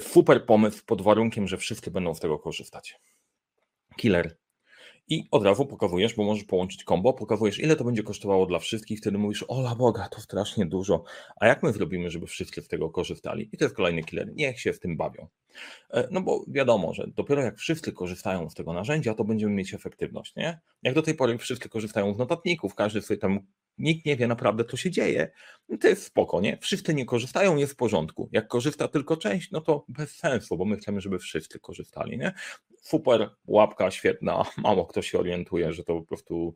Super 0.00 0.46
pomysł 0.46 0.82
pod 0.86 1.02
warunkiem, 1.02 1.48
że 1.48 1.56
wszyscy 1.56 1.90
będą 1.90 2.14
z 2.14 2.20
tego 2.20 2.38
korzystać. 2.38 3.00
Killer. 3.96 4.39
I 5.10 5.28
od 5.30 5.44
razu 5.44 5.66
pokazujesz, 5.66 6.14
bo 6.14 6.24
możesz 6.24 6.44
połączyć 6.44 6.84
kombo, 6.84 7.12
pokazujesz 7.12 7.58
ile 7.58 7.76
to 7.76 7.84
będzie 7.84 8.02
kosztowało 8.02 8.46
dla 8.46 8.58
wszystkich, 8.58 8.98
wtedy 8.98 9.18
mówisz, 9.18 9.44
ola 9.48 9.74
Boga, 9.74 10.08
to 10.08 10.20
strasznie 10.20 10.66
dużo. 10.66 11.04
A 11.36 11.46
jak 11.46 11.62
my 11.62 11.72
zrobimy, 11.72 12.10
żeby 12.10 12.26
wszyscy 12.26 12.62
z 12.62 12.68
tego 12.68 12.90
korzystali? 12.90 13.48
I 13.52 13.56
to 13.58 13.64
jest 13.64 13.76
kolejny 13.76 14.02
killer, 14.02 14.32
niech 14.34 14.60
się 14.60 14.72
w 14.72 14.80
tym 14.80 14.96
bawią. 14.96 15.28
E, 15.90 16.08
no 16.10 16.20
bo 16.20 16.44
wiadomo, 16.48 16.94
że 16.94 17.06
dopiero 17.16 17.42
jak 17.42 17.58
wszyscy 17.58 17.92
korzystają 17.92 18.50
z 18.50 18.54
tego 18.54 18.72
narzędzia, 18.72 19.14
to 19.14 19.24
będziemy 19.24 19.52
mieć 19.52 19.74
efektywność, 19.74 20.36
nie? 20.36 20.60
Jak 20.82 20.94
do 20.94 21.02
tej 21.02 21.14
pory 21.14 21.38
wszyscy 21.38 21.68
korzystają 21.68 22.14
z 22.14 22.18
notatników, 22.18 22.74
każdy 22.74 23.02
sobie 23.02 23.18
tam 23.18 23.40
nikt 23.78 24.06
nie 24.06 24.16
wie 24.16 24.26
naprawdę, 24.26 24.64
co 24.64 24.76
się 24.76 24.90
dzieje, 24.90 25.30
no 25.68 25.78
to 25.78 25.88
jest 25.88 26.04
spoko, 26.04 26.40
nie? 26.40 26.58
Wszyscy 26.60 26.94
nie 26.94 27.04
korzystają, 27.04 27.56
jest 27.56 27.72
w 27.72 27.76
porządku. 27.76 28.28
Jak 28.32 28.48
korzysta 28.48 28.88
tylko 28.88 29.16
część, 29.16 29.50
no 29.50 29.60
to 29.60 29.84
bez 29.88 30.16
sensu, 30.16 30.56
bo 30.56 30.64
my 30.64 30.76
chcemy, 30.76 31.00
żeby 31.00 31.18
wszyscy 31.18 31.60
korzystali, 31.60 32.18
nie? 32.18 32.32
Super, 32.80 33.30
łapka 33.46 33.90
świetna, 33.90 34.44
mało 34.56 34.86
kto 34.86 35.02
się 35.02 35.18
orientuje, 35.18 35.72
że 35.72 35.84
to 35.84 35.94
po 35.94 36.02
prostu 36.02 36.54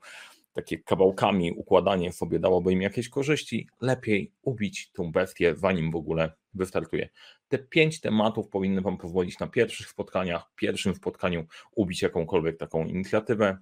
takie 0.52 0.78
kawałkami 0.78 1.52
układanie 1.52 2.12
sobie 2.12 2.38
dałoby 2.38 2.72
im 2.72 2.82
jakieś 2.82 3.08
korzyści, 3.08 3.68
lepiej 3.80 4.32
ubić 4.42 4.92
tą 4.92 5.12
bestię, 5.12 5.54
zanim 5.56 5.90
w 5.90 5.96
ogóle 5.96 6.32
wystartuje. 6.54 7.08
Te 7.48 7.58
pięć 7.58 8.00
tematów 8.00 8.48
powinny 8.48 8.80
Wam 8.80 8.98
pozwolić 8.98 9.38
na 9.38 9.46
pierwszych 9.46 9.88
spotkaniach, 9.88 10.50
pierwszym 10.56 10.94
spotkaniu 10.94 11.46
ubić 11.74 12.02
jakąkolwiek 12.02 12.56
taką 12.56 12.86
inicjatywę 12.86 13.58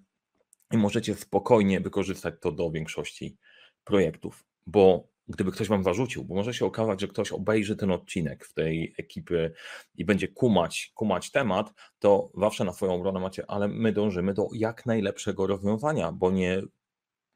i 0.72 0.76
możecie 0.76 1.14
spokojnie 1.14 1.80
wykorzystać 1.80 2.34
to 2.40 2.52
do 2.52 2.70
większości 2.70 3.36
projektów, 3.84 4.44
bo 4.66 5.11
gdyby 5.32 5.52
ktoś 5.52 5.68
wam 5.68 5.84
zarzucił, 5.84 6.24
bo 6.24 6.34
może 6.34 6.54
się 6.54 6.66
okazać, 6.66 7.00
że 7.00 7.08
ktoś 7.08 7.32
obejrzy 7.32 7.76
ten 7.76 7.90
odcinek 7.90 8.46
w 8.46 8.54
tej 8.54 8.94
ekipy 8.98 9.52
i 9.94 10.04
będzie 10.04 10.28
kumać, 10.28 10.92
kumać 10.94 11.30
temat, 11.30 11.72
to 11.98 12.30
zawsze 12.34 12.64
na 12.64 12.72
swoją 12.72 12.94
obronę 12.94 13.20
macie, 13.20 13.50
ale 13.50 13.68
my 13.68 13.92
dążymy 13.92 14.34
do 14.34 14.48
jak 14.52 14.86
najlepszego 14.86 15.46
rozwiązania, 15.46 16.12
bo 16.12 16.30
nie, 16.30 16.62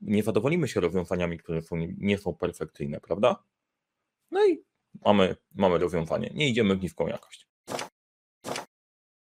nie 0.01 0.23
zadowolimy 0.23 0.69
się 0.69 0.81
rozwiązaniami, 0.81 1.39
które 1.39 1.63
są, 1.63 1.77
nie 1.99 2.19
są 2.19 2.35
perfekcyjne, 2.35 3.01
prawda? 3.01 3.43
No 4.31 4.47
i 4.47 4.63
mamy, 5.05 5.37
mamy 5.55 5.79
rozwiązanie. 5.79 6.31
Nie 6.35 6.49
idziemy 6.49 6.77
w 6.77 6.83
niską 6.83 7.07
jakość. 7.07 7.49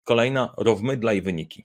Kolejna, 0.05 0.55
rozmydla 0.57 1.13
i 1.13 1.23
wyniki 1.23 1.65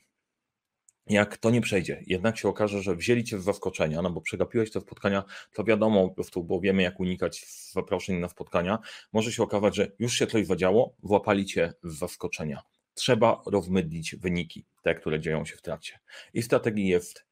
jak 1.08 1.38
to 1.38 1.50
nie 1.50 1.62
przejdzie, 1.62 2.04
jednak 2.08 2.38
się 2.38 2.48
okaże, 2.48 2.82
że 2.82 2.96
wzięli 2.96 3.24
cię 3.24 3.40
z 3.40 3.44
zaskoczenia, 3.44 4.02
no 4.02 4.10
bo 4.10 4.22
przegapiłeś 4.22 4.72
te 4.72 4.82
spotkania, 4.82 5.24
to 5.54 5.64
wiadomo, 5.64 6.10
po 6.10 6.16
prostu, 6.16 6.44
bo 6.44 6.60
wiemy, 6.60 6.82
jak 6.84 7.00
unikać 7.00 7.46
zaproszeń 7.72 8.20
na 8.20 8.30
spotkania, 8.30 8.80
może 9.14 9.32
się 9.32 9.44
okazać, 9.44 9.76
że 9.76 9.92
już 10.00 10.14
się 10.14 10.28
coś 10.28 10.46
zadziało, 10.46 10.96
włapali 11.04 11.46
cię 11.46 11.74
zaskoczenia. 11.84 12.62
Trzeba 12.94 13.42
rozmydlić 13.46 14.16
wyniki, 14.16 14.66
te, 14.82 14.96
które 14.96 15.20
dzieją 15.20 15.46
się 15.46 15.56
w 15.56 15.62
trakcie. 15.62 16.00
I 16.34 16.42
strategii 16.42 16.88
jest 16.88 17.26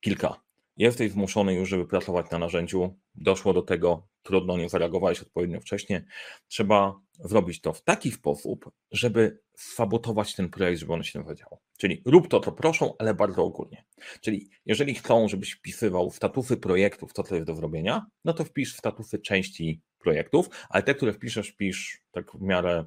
kilka. 0.00 0.40
Jesteś 0.76 1.12
zmuszony 1.12 1.54
już, 1.54 1.68
żeby 1.68 1.86
pracować 1.86 2.30
na 2.30 2.38
narzędziu, 2.38 2.96
doszło 3.14 3.52
do 3.52 3.62
tego, 3.62 4.08
trudno, 4.22 4.56
nie 4.56 4.68
zareagowałeś 4.68 5.22
odpowiednio 5.22 5.60
wcześnie. 5.60 6.04
Trzeba 6.48 7.00
zrobić 7.18 7.60
to 7.60 7.72
w 7.72 7.82
taki 7.82 8.10
sposób, 8.10 8.70
żeby 8.90 9.38
sabotować 9.56 10.34
ten 10.34 10.48
projekt, 10.48 10.80
żeby 10.80 10.92
on 10.92 11.02
się 11.02 11.18
nie 11.18 11.24
zadział. 11.24 11.58
Czyli 11.78 12.02
rób 12.06 12.28
to, 12.28 12.40
co 12.40 12.52
proszą, 12.52 12.94
ale 12.98 13.14
bardzo 13.14 13.44
ogólnie. 13.44 13.84
Czyli 14.20 14.50
jeżeli 14.66 14.94
chcą, 14.94 15.28
żebyś 15.28 15.52
wpisywał 15.52 16.10
statusy 16.10 16.56
projektów, 16.56 17.12
to 17.12 17.22
co 17.22 17.34
jest 17.34 17.46
do 17.46 17.54
zrobienia, 17.54 18.06
no 18.24 18.32
to 18.32 18.44
wpisz 18.44 18.76
statusy 18.76 19.18
części 19.18 19.80
projektów, 19.98 20.48
ale 20.68 20.82
te, 20.82 20.94
które 20.94 21.12
wpiszesz, 21.12 21.48
wpisz 21.48 22.02
tak 22.10 22.32
w 22.32 22.40
miarę, 22.40 22.84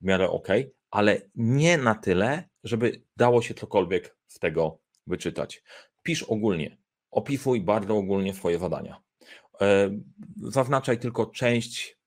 w 0.00 0.04
miarę 0.04 0.30
ok, 0.30 0.48
ale 0.90 1.20
nie 1.34 1.78
na 1.78 1.94
tyle, 1.94 2.48
żeby 2.64 3.02
dało 3.16 3.42
się 3.42 3.54
cokolwiek 3.54 4.16
z 4.26 4.38
tego 4.38 4.78
wyczytać. 5.06 5.62
Pisz 6.02 6.22
ogólnie, 6.22 6.76
opisuj 7.14 7.60
bardzo 7.60 7.96
ogólnie 7.96 8.34
swoje 8.34 8.58
zadania. 8.58 9.00
E, 9.60 9.90
zaznaczaj 10.42 10.98
tylko 10.98 11.26
część 11.26 11.98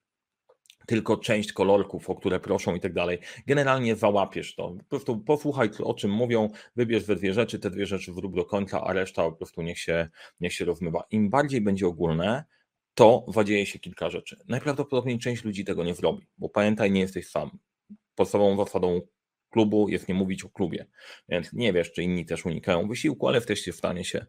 tylko 0.88 1.18
część 1.18 1.54
kolorków, 1.54 2.10
o 2.10 2.16
które 2.16 2.40
proszą 2.40 2.76
i 2.76 2.80
tak 2.80 2.94
dalej. 2.94 3.20
Generalnie 3.48 3.96
załapiesz 3.96 4.56
to. 4.56 4.70
Po 4.70 4.84
prostu 4.84 5.20
posłuchaj, 5.20 5.70
o 5.84 5.94
czym 5.94 6.12
mówią, 6.12 6.50
wybierz 6.76 7.04
we 7.04 7.16
dwie 7.16 7.34
rzeczy, 7.34 7.60
te 7.60 7.70
dwie 7.70 7.86
rzeczy 7.86 8.14
wrób 8.14 8.36
do 8.36 8.46
końca, 8.46 8.84
a 8.84 8.94
reszta 8.94 9.24
po 9.24 9.32
prostu 9.32 9.62
niech 9.62 9.80
się, 9.80 10.10
niech 10.40 10.54
się 10.54 10.66
rozmywa. 10.66 11.04
Im 11.12 11.30
bardziej 11.30 11.62
będzie 11.62 11.88
ogólne, 11.88 12.44
to 12.94 13.26
zadzieje 13.28 13.66
się 13.66 13.80
kilka 13.80 14.10
rzeczy. 14.10 14.38
Najprawdopodobniej 14.48 15.20
część 15.20 15.44
ludzi 15.44 15.66
tego 15.66 15.84
nie 15.84 15.96
zrobi, 15.96 16.28
bo 16.38 16.50
pamiętaj, 16.50 16.92
nie 16.92 17.02
jesteś 17.02 17.30
sam. 17.30 17.60
Podstawową 18.16 18.66
zasadą 18.66 19.02
klubu 19.50 19.90
jest 19.90 20.08
nie 20.08 20.16
mówić 20.16 20.44
o 20.44 20.50
klubie, 20.50 20.86
więc 21.30 21.54
nie 21.54 21.74
wiesz, 21.74 21.92
czy 21.92 22.04
inni 22.04 22.26
też 22.26 22.46
unikają 22.46 22.88
wysiłku, 22.88 23.28
ale 23.28 23.38
jesteście 23.38 23.72
w 23.72 23.76
stanie 23.76 24.06
się 24.06 24.26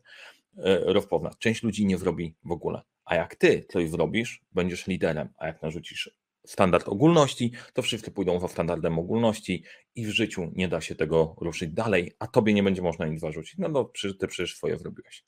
e, 0.57 0.93
rozpoznać. 0.93 1.33
Część 1.39 1.63
ludzi 1.63 1.87
nie 1.87 1.99
zrobi 1.99 2.35
w 2.45 2.53
ogóle. 2.53 2.83
A 3.05 3.15
jak 3.15 3.37
ty 3.37 3.67
coś 3.69 3.91
zrobisz, 3.91 4.41
będziesz 4.53 4.87
liderem, 4.87 5.29
a 5.39 5.47
jak 5.47 5.63
narzucisz 5.63 6.11
standard 6.49 6.89
ogólności, 6.89 7.53
to 7.73 7.83
wszyscy 7.83 8.11
pójdą 8.11 8.41
za 8.41 8.49
standardem 8.49 8.99
ogólności 8.99 9.65
i 9.95 10.07
w 10.07 10.11
życiu 10.11 10.53
nie 10.55 10.69
da 10.69 10.81
się 10.81 10.95
tego 10.95 11.37
ruszyć 11.41 11.71
dalej, 11.71 12.13
a 12.19 12.27
tobie 12.27 12.55
nie 12.55 12.63
będzie 12.63 12.83
można 12.83 13.07
nic 13.07 13.21
zarzucić. 13.21 13.59
No 13.59 13.71
bo 13.71 13.93
ty 14.19 14.29
przecież 14.29 14.57
swoje 14.57 14.79
zrobiłeś. 14.79 15.25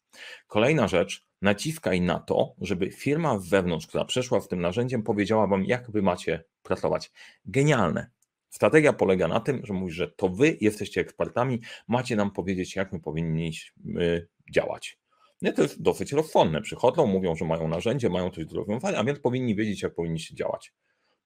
Kolejna 0.47 0.89
rzecz, 0.89 1.27
naciskaj 1.43 2.01
na 2.01 2.19
to, 2.19 2.55
żeby 2.61 2.91
firma 2.91 3.39
wewnątrz, 3.39 3.87
która 3.87 4.05
przeszła 4.05 4.41
w 4.41 4.49
tym 4.49 4.61
narzędziem, 4.61 5.03
powiedziała 5.03 5.47
wam, 5.47 5.65
jak 5.65 5.91
wy 5.91 6.03
macie 6.03 6.45
pracować. 6.63 7.13
Genialne. 7.45 8.11
Strategia 8.51 8.93
polega 8.93 9.29
na 9.29 9.41
tym, 9.41 9.61
że 9.67 9.73
mówisz, 9.73 9.95
że 9.95 10.09
to 10.09 10.29
wy 10.29 10.57
jesteście 10.61 11.01
ekspertami, 11.01 11.61
macie 11.89 12.17
nam 12.17 12.31
powiedzieć, 12.31 12.77
jak 12.77 12.93
my 12.93 13.01
powinniśmy 13.01 14.27
działać. 14.51 15.00
Nie, 15.43 15.53
to 15.53 15.63
jest 15.63 15.83
dosyć 15.83 16.13
rozsądne. 16.13 16.61
Przychodzą, 16.61 17.07
mówią, 17.07 17.37
że 17.37 17.45
mają 17.45 17.69
narzędzie, 17.69 18.09
mają 18.09 18.31
coś 18.31 18.47
do 18.47 18.57
rozwiązania, 18.57 18.99
a 18.99 19.05
więc 19.05 19.21
powinni 19.21 19.57
wiedzieć, 19.57 19.83
jak 19.83 19.95
powinniście 19.95 20.35
działać. 20.35 20.73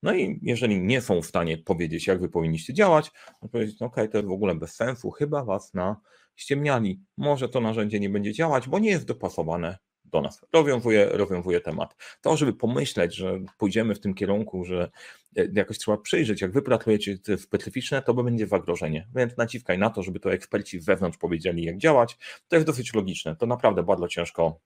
No 0.02 0.14
i 0.14 0.38
jeżeli 0.42 0.80
nie 0.80 1.00
są 1.00 1.22
w 1.22 1.26
stanie 1.26 1.58
powiedzieć, 1.58 2.06
jak 2.06 2.20
wy 2.20 2.28
powinniście 2.28 2.74
działać, 2.74 3.10
to 3.40 3.48
powiedzieć, 3.48 3.80
no 3.80 3.86
okej, 3.86 4.04
okay, 4.04 4.12
to 4.12 4.18
jest 4.18 4.28
w 4.28 4.32
ogóle 4.32 4.54
bez 4.54 4.74
sensu, 4.74 5.10
chyba 5.10 5.44
was 5.44 5.74
na 5.74 5.96
ściemniali. 6.36 7.00
Może 7.16 7.48
to 7.48 7.60
narzędzie 7.60 8.00
nie 8.00 8.10
będzie 8.10 8.32
działać, 8.32 8.68
bo 8.68 8.78
nie 8.78 8.90
jest 8.90 9.04
dopasowane 9.04 9.78
do 10.14 10.20
nas. 10.20 10.46
Rozwiązuje, 10.52 11.08
rozwiązuje 11.12 11.60
temat. 11.60 11.96
To, 12.20 12.36
żeby 12.36 12.52
pomyśleć, 12.52 13.14
że 13.14 13.40
pójdziemy 13.58 13.94
w 13.94 14.00
tym 14.00 14.14
kierunku, 14.14 14.64
że 14.64 14.90
e, 15.36 15.46
jakoś 15.52 15.78
trzeba 15.78 15.96
przyjrzeć, 15.98 16.40
jak 16.40 16.52
wy 16.52 16.62
pracujecie 16.62 17.18
specyficzne, 17.38 18.02
to 18.02 18.14
będzie 18.14 18.46
zagrożenie. 18.46 19.08
Więc 19.14 19.36
naciskaj 19.36 19.78
na 19.78 19.90
to, 19.90 20.02
żeby 20.02 20.20
to 20.20 20.32
eksperci 20.32 20.80
wewnątrz 20.80 21.18
powiedzieli, 21.18 21.64
jak 21.64 21.78
działać. 21.78 22.16
To 22.48 22.56
jest 22.56 22.66
dosyć 22.66 22.94
logiczne. 22.94 23.36
To 23.36 23.46
naprawdę 23.46 23.82
bardzo 23.82 24.08
ciężko 24.08 24.60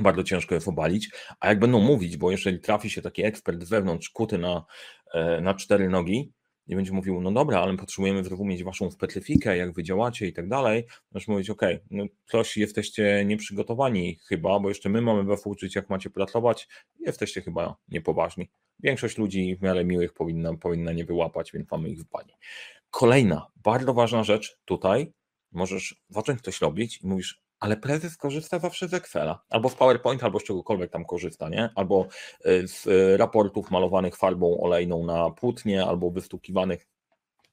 bardzo 0.00 0.22
ciężko 0.22 0.54
jest 0.54 0.68
obalić, 0.68 1.10
a 1.40 1.48
jak 1.48 1.58
będą 1.58 1.80
mówić, 1.80 2.16
bo 2.16 2.30
jeżeli 2.30 2.60
trafi 2.60 2.90
się 2.90 3.02
taki 3.02 3.24
ekspert 3.24 3.64
wewnątrz, 3.64 4.10
kuty 4.10 4.38
na, 4.38 4.64
e, 5.14 5.40
na 5.40 5.54
cztery 5.54 5.88
nogi, 5.88 6.32
i 6.68 6.76
będzie 6.76 6.92
mówił, 6.92 7.20
no 7.20 7.32
dobra, 7.32 7.60
ale 7.60 7.76
potrzebujemy 7.76 8.24
zrozumieć 8.24 8.64
waszą 8.64 8.90
specyfikę, 8.90 9.56
jak 9.56 9.72
wy 9.72 9.82
działacie 9.82 10.26
i 10.26 10.32
tak 10.32 10.48
dalej, 10.48 10.84
możesz 11.12 11.28
mówić, 11.28 11.50
ok, 11.50 11.62
no 11.90 12.04
coś 12.26 12.56
jesteście 12.56 13.24
nieprzygotowani 13.26 14.18
chyba, 14.28 14.60
bo 14.60 14.68
jeszcze 14.68 14.88
my 14.88 15.00
mamy 15.00 15.24
was 15.24 15.46
uczyć, 15.46 15.74
jak 15.74 15.90
macie 15.90 16.10
pracować, 16.10 16.68
jesteście 17.00 17.42
chyba 17.42 17.76
niepoważni. 17.88 18.50
Większość 18.80 19.18
ludzi 19.18 19.56
w 19.56 19.62
miarę 19.62 19.84
miłych 19.84 20.12
powinna, 20.12 20.56
powinna 20.56 20.92
nie 20.92 21.04
wyłapać, 21.04 21.52
więc 21.52 21.70
mamy 21.70 21.88
ich 21.88 22.00
w 22.00 22.04
bani. 22.04 22.32
Kolejna, 22.90 23.46
bardzo 23.56 23.94
ważna 23.94 24.24
rzecz 24.24 24.58
tutaj, 24.64 25.12
możesz 25.52 26.02
zacząć 26.08 26.40
coś 26.40 26.60
robić 26.60 27.00
i 27.02 27.06
mówisz, 27.06 27.42
ale 27.60 27.76
prezes 27.76 28.16
korzysta 28.16 28.58
zawsze 28.58 28.88
z 28.88 28.94
Excela, 28.94 29.44
albo 29.50 29.68
z 29.68 29.74
PowerPoint, 29.74 30.24
albo 30.24 30.40
z 30.40 30.44
czegokolwiek 30.44 30.90
tam 30.90 31.04
korzysta, 31.04 31.48
nie? 31.48 31.70
Albo 31.74 32.06
y, 32.46 32.68
z 32.68 32.86
y, 32.86 33.16
raportów 33.16 33.70
malowanych 33.70 34.16
farbą 34.16 34.60
olejną 34.60 35.04
na 35.04 35.30
płótnie, 35.30 35.84
albo 35.84 36.10
wystukiwanych 36.10 36.86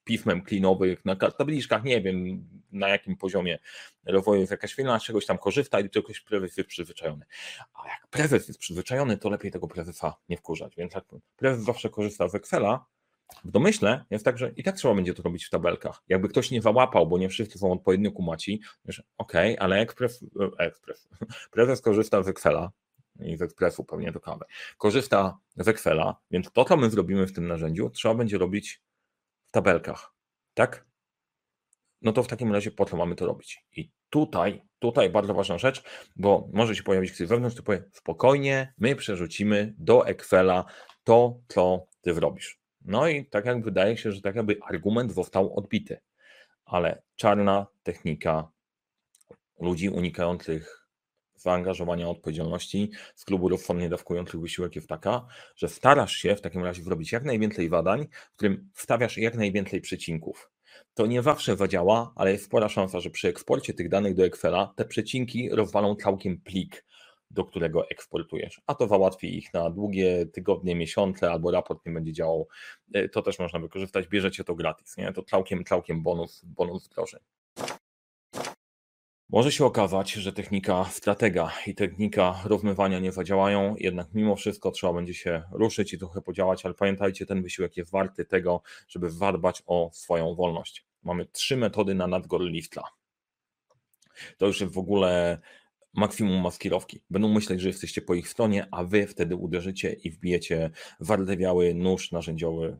pismem 0.03 0.41
klinowych 0.41 1.05
na 1.05 1.15
tabliczkach, 1.15 1.83
nie 1.83 2.01
wiem 2.01 2.47
na 2.71 2.89
jakim 2.89 3.17
poziomie 3.17 3.59
rozwoju 4.05 4.39
jest 4.39 4.51
jakaś 4.51 4.74
firma, 4.74 5.00
z 5.00 5.03
czegoś 5.03 5.25
tam 5.25 5.38
korzysta 5.38 5.79
i 5.79 5.83
do 5.83 5.89
czegoś 5.89 6.21
prezes 6.21 6.57
jest 6.57 6.69
przyzwyczajony. 6.69 7.25
A 7.74 7.88
jak 7.88 8.07
prezes 8.07 8.47
jest 8.47 8.59
przyzwyczajony, 8.59 9.17
to 9.17 9.29
lepiej 9.29 9.51
tego 9.51 9.67
prezesa 9.67 10.15
nie 10.29 10.38
wkurzać, 10.38 10.75
więc 10.75 10.93
jak 10.93 11.05
prezes 11.35 11.63
zawsze 11.63 11.89
korzysta 11.89 12.27
z 12.27 12.35
Excela, 12.35 12.85
w 13.46 13.51
domyśle 13.51 14.05
jest 14.10 14.25
tak, 14.25 14.38
że 14.38 14.51
i 14.55 14.63
tak 14.63 14.75
trzeba 14.75 14.96
będzie 14.96 15.13
to 15.13 15.24
robić 15.24 15.46
w 15.46 15.50
tabelkach. 15.50 16.01
Jakby 16.08 16.29
ktoś 16.29 16.51
nie 16.51 16.62
załapał, 16.62 17.08
bo 17.08 17.17
nie 17.17 17.29
wszyscy 17.29 17.60
są 17.60 17.72
odpowiednio 17.72 18.12
kumaci, 18.12 18.62
wiesz, 18.86 19.03
okej, 19.17 19.58
ale 19.60 19.79
ekspres, 19.79 20.25
ekspres, 20.60 21.10
prezes 21.51 21.82
korzysta 21.82 22.24
z 22.24 22.27
Excela 22.27 22.72
i 23.20 23.38
z 23.38 23.41
Expressu 23.41 23.84
pewnie 23.84 24.12
do 24.12 24.20
kawy, 24.20 24.46
korzysta 24.77 25.38
z 25.55 25.67
Excela, 25.67 26.17
więc 26.32 26.51
to, 26.51 26.65
co 26.65 26.77
my 26.77 26.89
zrobimy 26.89 27.27
w 27.27 27.34
tym 27.34 27.48
narzędziu, 27.48 27.89
trzeba 27.89 28.15
będzie 28.15 28.38
robić 28.38 28.82
w 29.48 29.51
tabelkach, 29.51 30.13
tak? 30.53 30.86
No 32.01 32.12
to 32.12 32.24
w 32.24 32.27
takim 32.27 32.53
razie 32.53 32.72
po 32.72 32.86
co 32.86 32.98
mamy 32.98 33.15
to 33.15 33.25
robić? 33.25 33.65
I 33.75 33.91
tutaj, 34.10 34.62
tutaj 34.79 35.10
bardzo 35.10 35.34
ważna 35.34 35.58
rzecz, 35.58 35.84
bo 36.15 36.50
może 36.53 36.75
się 36.75 36.84
pojawić 36.84 37.12
ktoś 37.12 37.27
wewnątrz, 37.27 37.55
to 37.55 37.63
powie 37.63 37.84
spokojnie, 37.94 38.74
my 38.77 38.96
przerzucimy 38.96 39.74
do 39.77 40.08
Excela 40.08 40.65
to, 41.03 41.39
co 41.48 41.88
ty 42.01 42.13
zrobisz. 42.13 42.64
No 42.86 43.08
i 43.08 43.25
tak 43.25 43.46
jak 43.46 43.63
wydaje 43.63 43.98
się, 43.98 44.12
że 44.12 44.22
tak 44.22 44.36
jakby 44.36 44.58
argument 44.62 45.13
został 45.13 45.58
odbity, 45.58 45.98
ale 46.65 47.01
czarna 47.15 47.68
technika 47.84 48.51
ludzi 49.60 49.89
unikających 49.89 50.88
zaangażowania 51.36 52.10
odpowiedzialności 52.10 52.92
z 53.15 53.25
klubu 53.25 53.50
rozsądnie 53.50 53.89
dawkujących 53.89 54.42
wysiłek 54.42 54.75
jest 54.75 54.88
taka, 54.88 55.25
że 55.56 55.70
starasz 55.70 56.13
się 56.15 56.36
w 56.36 56.42
takim 56.42 56.63
razie 56.63 56.84
zrobić 56.84 57.12
jak 57.12 57.24
najwięcej 57.24 57.70
badań, 57.70 58.08
w 58.34 58.36
którym 58.36 58.70
wstawiasz 58.74 59.18
jak 59.18 59.36
najwięcej 59.36 59.82
przecinków. 59.82 60.51
To 60.94 61.06
nie 61.06 61.22
zawsze 61.22 61.58
zadziała, 61.58 62.13
ale 62.15 62.32
jest 62.32 62.46
spora 62.46 62.70
szansa, 62.70 63.00
że 63.00 63.10
przy 63.10 63.27
eksporcie 63.27 63.74
tych 63.74 63.89
danych 63.89 64.15
do 64.15 64.25
Excela 64.25 64.74
te 64.75 64.86
przecinki 64.86 65.50
rozwalą 65.50 65.96
całkiem 65.96 66.42
plik, 66.42 66.86
do 67.32 67.46
którego 67.46 67.89
eksportujesz, 67.89 68.62
a 68.67 68.75
to 68.75 68.88
załatwi 68.88 69.38
ich 69.38 69.53
na 69.53 69.70
długie 69.70 70.25
tygodnie, 70.25 70.75
miesiące, 70.75 71.32
albo 71.32 71.51
raport 71.51 71.86
nie 71.86 71.91
będzie 71.91 72.13
działał. 72.13 72.48
E, 72.94 73.10
to 73.10 73.22
też 73.22 73.39
można 73.39 73.60
wykorzystać, 73.60 74.08
bierzecie 74.08 74.44
to 74.44 74.55
gratis, 74.55 74.98
nie? 74.98 75.13
To 75.13 75.24
całkiem, 75.24 75.63
całkiem 75.63 76.03
bonus, 76.03 76.41
bonus 76.46 76.88
wdrożeń. 76.88 77.20
Może 79.29 79.51
się 79.51 79.65
okazać, 79.65 80.12
że 80.12 80.34
technika 80.34 80.86
stratega 80.86 81.51
i 81.67 81.75
technika 81.75 82.41
rozmywania 82.46 83.00
nie 83.00 83.12
zadziałają, 83.12 83.75
jednak 83.79 84.08
mimo 84.13 84.36
wszystko 84.36 84.72
trzeba 84.72 84.94
będzie 84.94 85.13
się 85.13 85.44
ruszyć 85.51 85.94
i 85.94 85.98
trochę 86.00 86.22
podziałać, 86.22 86.65
ale 86.65 86.74
pamiętajcie, 86.74 87.25
ten 87.25 87.44
wysiłek 87.44 87.77
jest 87.77 87.91
warty 87.91 88.25
tego, 88.25 88.62
żeby 88.88 89.10
zadbać 89.10 89.63
o 89.65 89.89
swoją 89.94 90.36
wolność. 90.36 90.86
Mamy 91.03 91.25
trzy 91.25 91.58
metody 91.58 91.96
na 91.96 92.08
nadgorliftla. 92.08 92.84
To 94.38 94.48
już 94.48 94.62
jest 94.62 94.74
w 94.74 94.77
ogóle 94.77 95.39
maksimum 95.96 96.42
maskirowki. 96.42 97.02
Będą 97.10 97.34
myśleć, 97.34 97.62
że 97.62 97.68
jesteście 97.68 98.02
po 98.02 98.14
ich 98.14 98.30
stronie, 98.30 98.68
a 98.72 98.84
wy 98.84 99.08
wtedy 99.08 99.36
uderzycie 99.36 99.94
i 99.94 100.12
wbijecie 100.12 100.70
wardewiały 101.00 101.74
nóż 101.74 102.12
narzędziowy. 102.12 102.78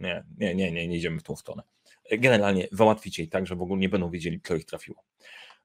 Nie, 0.00 0.24
nie, 0.38 0.54
nie, 0.54 0.72
nie, 0.72 0.88
nie 0.88 0.96
idziemy 0.96 1.20
w 1.20 1.22
tą 1.22 1.36
stronę. 1.36 1.62
Generalnie 2.10 2.68
załatwicie 2.72 3.22
ich 3.22 3.30
tak, 3.30 3.46
że 3.46 3.56
w 3.56 3.62
ogóle 3.62 3.80
nie 3.80 3.88
będą 3.88 4.10
wiedzieli, 4.10 4.40
co 4.40 4.56
ich 4.56 4.64
trafiło 4.64 5.04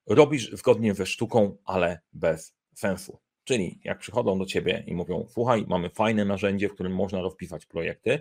robisz 0.06 0.50
zgodnie 0.52 0.94
ze 0.94 1.06
sztuką, 1.06 1.56
ale 1.64 2.00
bez 2.12 2.54
sensu. 2.74 3.18
Czyli 3.44 3.80
jak 3.84 3.98
przychodzą 3.98 4.38
do 4.38 4.46
ciebie 4.46 4.84
i 4.86 4.94
mówią: 4.94 5.26
Słuchaj, 5.28 5.64
mamy 5.68 5.90
fajne 5.90 6.24
narzędzie, 6.24 6.68
w 6.68 6.74
którym 6.74 6.94
można 6.94 7.22
rozpisać 7.22 7.66
projekty, 7.66 8.20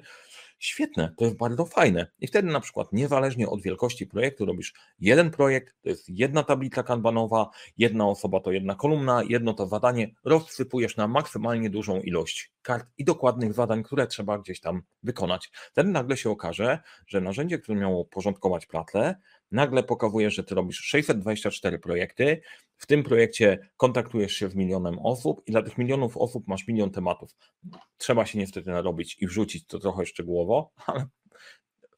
Świetne, 0.62 1.14
to 1.18 1.26
jest 1.26 1.38
bardzo 1.38 1.66
fajne. 1.66 2.08
I 2.20 2.28
wtedy 2.28 2.52
na 2.52 2.60
przykład 2.60 2.94
niezależnie 2.94 3.50
od 3.50 3.62
wielkości 3.62 4.08
projektu 4.08 4.46
robisz 4.46 4.74
jeden 5.00 5.32
projekt, 5.32 5.76
to 5.84 5.90
jest 5.90 6.10
jedna 6.10 6.44
tablica 6.44 6.84
kanbanowa, 6.84 7.50
jedna 7.78 8.08
osoba 8.08 8.40
to 8.40 8.52
jedna 8.52 8.76
kolumna, 8.76 9.24
jedno 9.30 9.54
to 9.54 9.68
zadanie, 9.68 10.12
rozsypujesz 10.26 10.98
na 10.98 11.08
maksymalnie 11.08 11.70
dużą 11.70 12.02
ilość 12.02 12.52
kart 12.62 12.88
i 12.98 13.06
dokładnych 13.06 13.54
zadań, 13.54 13.84
które 13.84 14.08
trzeba 14.08 14.38
gdzieś 14.38 14.60
tam 14.60 14.82
wykonać. 15.04 15.50
Wtedy 15.54 15.90
nagle 15.90 16.18
się 16.18 16.30
okaże, 16.30 16.80
że 17.08 17.22
narzędzie, 17.22 17.60
które 17.60 17.78
miało 17.78 18.06
porządkować 18.06 18.66
pracę, 18.66 19.16
nagle 19.52 19.84
pokazuje, 19.84 20.32
że 20.32 20.44
ty 20.44 20.56
robisz 20.56 20.78
624 20.78 21.80
projekty, 21.80 22.42
w 22.82 22.88
tym 22.88 23.04
projekcie 23.04 23.60
kontaktujesz 23.78 24.34
się 24.34 24.50
z 24.50 24.56
milionem 24.56 25.00
osób 25.00 25.42
i 25.46 25.52
dla 25.52 25.62
tych 25.62 25.78
milionów 25.78 26.18
osób 26.18 26.48
masz 26.48 26.68
milion 26.68 26.92
tematów. 26.92 27.36
Trzeba 27.98 28.26
się 28.26 28.40
niestety 28.40 28.70
narobić 28.70 29.18
i 29.22 29.28
wrzucić 29.28 29.66
to 29.66 29.80
trochę 29.80 30.06
szczegółowo, 30.06 30.51
ale 30.88 31.06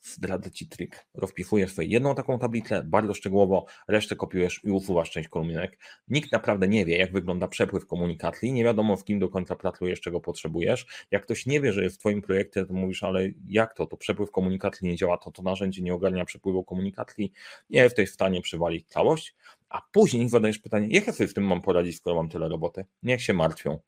zdradzę 0.03 0.51
Ci 0.51 0.67
trik. 0.67 1.05
Rozpisujesz 1.13 1.74
sobie 1.74 1.88
jedną 1.88 2.15
taką 2.15 2.39
tablicę 2.39 2.83
bardzo 2.86 3.13
szczegółowo, 3.13 3.65
resztę 3.88 4.15
kopiujesz 4.15 4.62
i 4.63 4.72
usuwasz 4.72 5.12
część 5.12 5.29
kolumnek. 5.29 5.79
Nikt 6.07 6.31
naprawdę 6.31 6.67
nie 6.67 6.86
wie, 6.86 6.98
jak 6.98 7.12
wygląda 7.12 7.48
przepływ 7.48 7.88
komunikacji, 7.88 8.53
nie 8.53 8.63
wiadomo 8.63 8.98
w 8.98 9.03
kim 9.03 9.19
do 9.19 9.29
końca 9.29 9.55
pracujesz, 9.55 10.01
czego 10.01 10.19
potrzebujesz. 10.19 10.86
Jak 11.12 11.24
ktoś 11.24 11.45
nie 11.45 11.62
wie, 11.62 11.74
że 11.74 11.83
jest 11.83 11.95
w 11.95 12.00
Twoim 12.00 12.22
projekcie, 12.22 12.65
to 12.65 12.74
mówisz, 12.74 13.03
ale 13.03 13.29
jak 13.48 13.74
to, 13.74 13.86
to 13.86 13.98
przepływ 13.98 14.31
komunikacji 14.31 14.88
nie 14.88 14.95
działa, 14.95 15.17
to 15.17 15.31
to 15.31 15.41
narzędzie 15.41 15.81
nie 15.81 15.93
ogarnia 15.93 16.25
przepływu 16.25 16.63
komunikacji, 16.63 17.31
nie 17.69 17.81
jesteś 17.81 18.10
w 18.10 18.13
stanie 18.13 18.41
przywalić 18.41 18.88
całość, 18.88 19.36
a 19.69 19.81
później 19.91 20.29
zadajesz 20.29 20.60
pytanie, 20.60 20.88
jak 20.89 21.07
ja 21.07 21.13
sobie 21.13 21.27
z 21.27 21.33
tym 21.33 21.43
mam 21.43 21.62
poradzić, 21.62 21.98
skoro 21.98 22.15
mam 22.15 22.29
tyle 22.29 22.50
roboty? 22.50 22.86
Niech 23.03 23.22
się 23.22 23.33
martwią. 23.33 23.79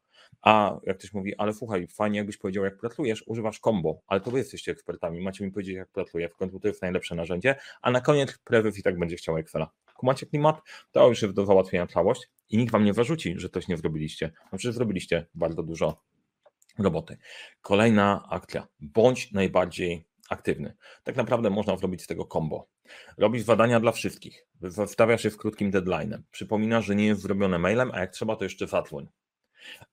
A 0.42 0.80
jak 0.84 0.98
ktoś 0.98 1.14
mówi, 1.14 1.36
ale 1.38 1.54
słuchaj, 1.54 1.88
fajnie 1.88 2.18
jakbyś 2.18 2.38
powiedział, 2.38 2.64
jak 2.64 2.78
pracujesz, 2.78 3.24
używasz 3.28 3.60
combo, 3.60 4.02
ale 4.08 4.22
to 4.22 4.32
wy 4.32 4.38
jesteście 4.38 4.72
ekspertami, 4.72 5.22
macie 5.22 5.46
mi 5.46 5.52
powiedzieć, 5.52 5.76
jak 5.76 5.90
pracuję, 5.90 6.30
w 6.30 6.36
końcu 6.36 6.60
to 6.60 6.68
jest 6.68 6.82
najlepsze 6.82 7.16
narzędzie, 7.16 7.56
a 7.82 7.92
na 7.92 8.02
koniec 8.02 8.38
prewyw 8.38 8.78
i 8.78 8.84
tak 8.84 9.00
będzie 9.00 9.16
chciał 9.16 9.38
Excela. 9.38 9.72
Kumacie 9.96 10.26
klimat? 10.26 10.62
To 10.92 11.10
już 11.10 11.22
jest 11.22 11.34
do 11.34 11.46
załatwienia 11.46 11.88
całość 11.88 12.30
i 12.50 12.58
nikt 12.58 12.72
wam 12.72 12.86
nie 12.86 12.94
zarzuci, 12.94 13.34
że 13.38 13.50
coś 13.50 13.68
nie 13.68 13.78
zrobiliście. 13.78 14.32
No 14.52 14.58
przecież 14.58 14.76
zrobiliście 14.76 15.26
bardzo 15.36 15.64
dużo 15.64 16.02
roboty. 16.78 17.18
Kolejna 17.62 18.28
akcja. 18.30 18.68
Bądź 18.80 19.32
najbardziej 19.32 20.08
aktywny. 20.30 20.74
Tak 21.04 21.16
naprawdę 21.16 21.50
można 21.50 21.78
zrobić 21.78 22.04
z 22.04 22.08
tego 22.08 22.26
combo. 22.26 22.68
Robisz 23.18 23.44
zadania 23.44 23.80
dla 23.80 23.92
wszystkich, 23.92 24.48
wstawiasz 24.88 25.24
je 25.24 25.32
w 25.32 25.38
krótkim 25.38 25.72
deadline'em, 25.72 26.22
przypominasz, 26.32 26.86
że 26.86 26.96
nie 26.96 27.06
jest 27.06 27.22
zrobione 27.22 27.60
mailem, 27.60 27.92
a 27.94 28.00
jak 28.00 28.12
trzeba, 28.12 28.36
to 28.36 28.44
jeszcze 28.44 28.68
zadzwoń. 28.68 29.08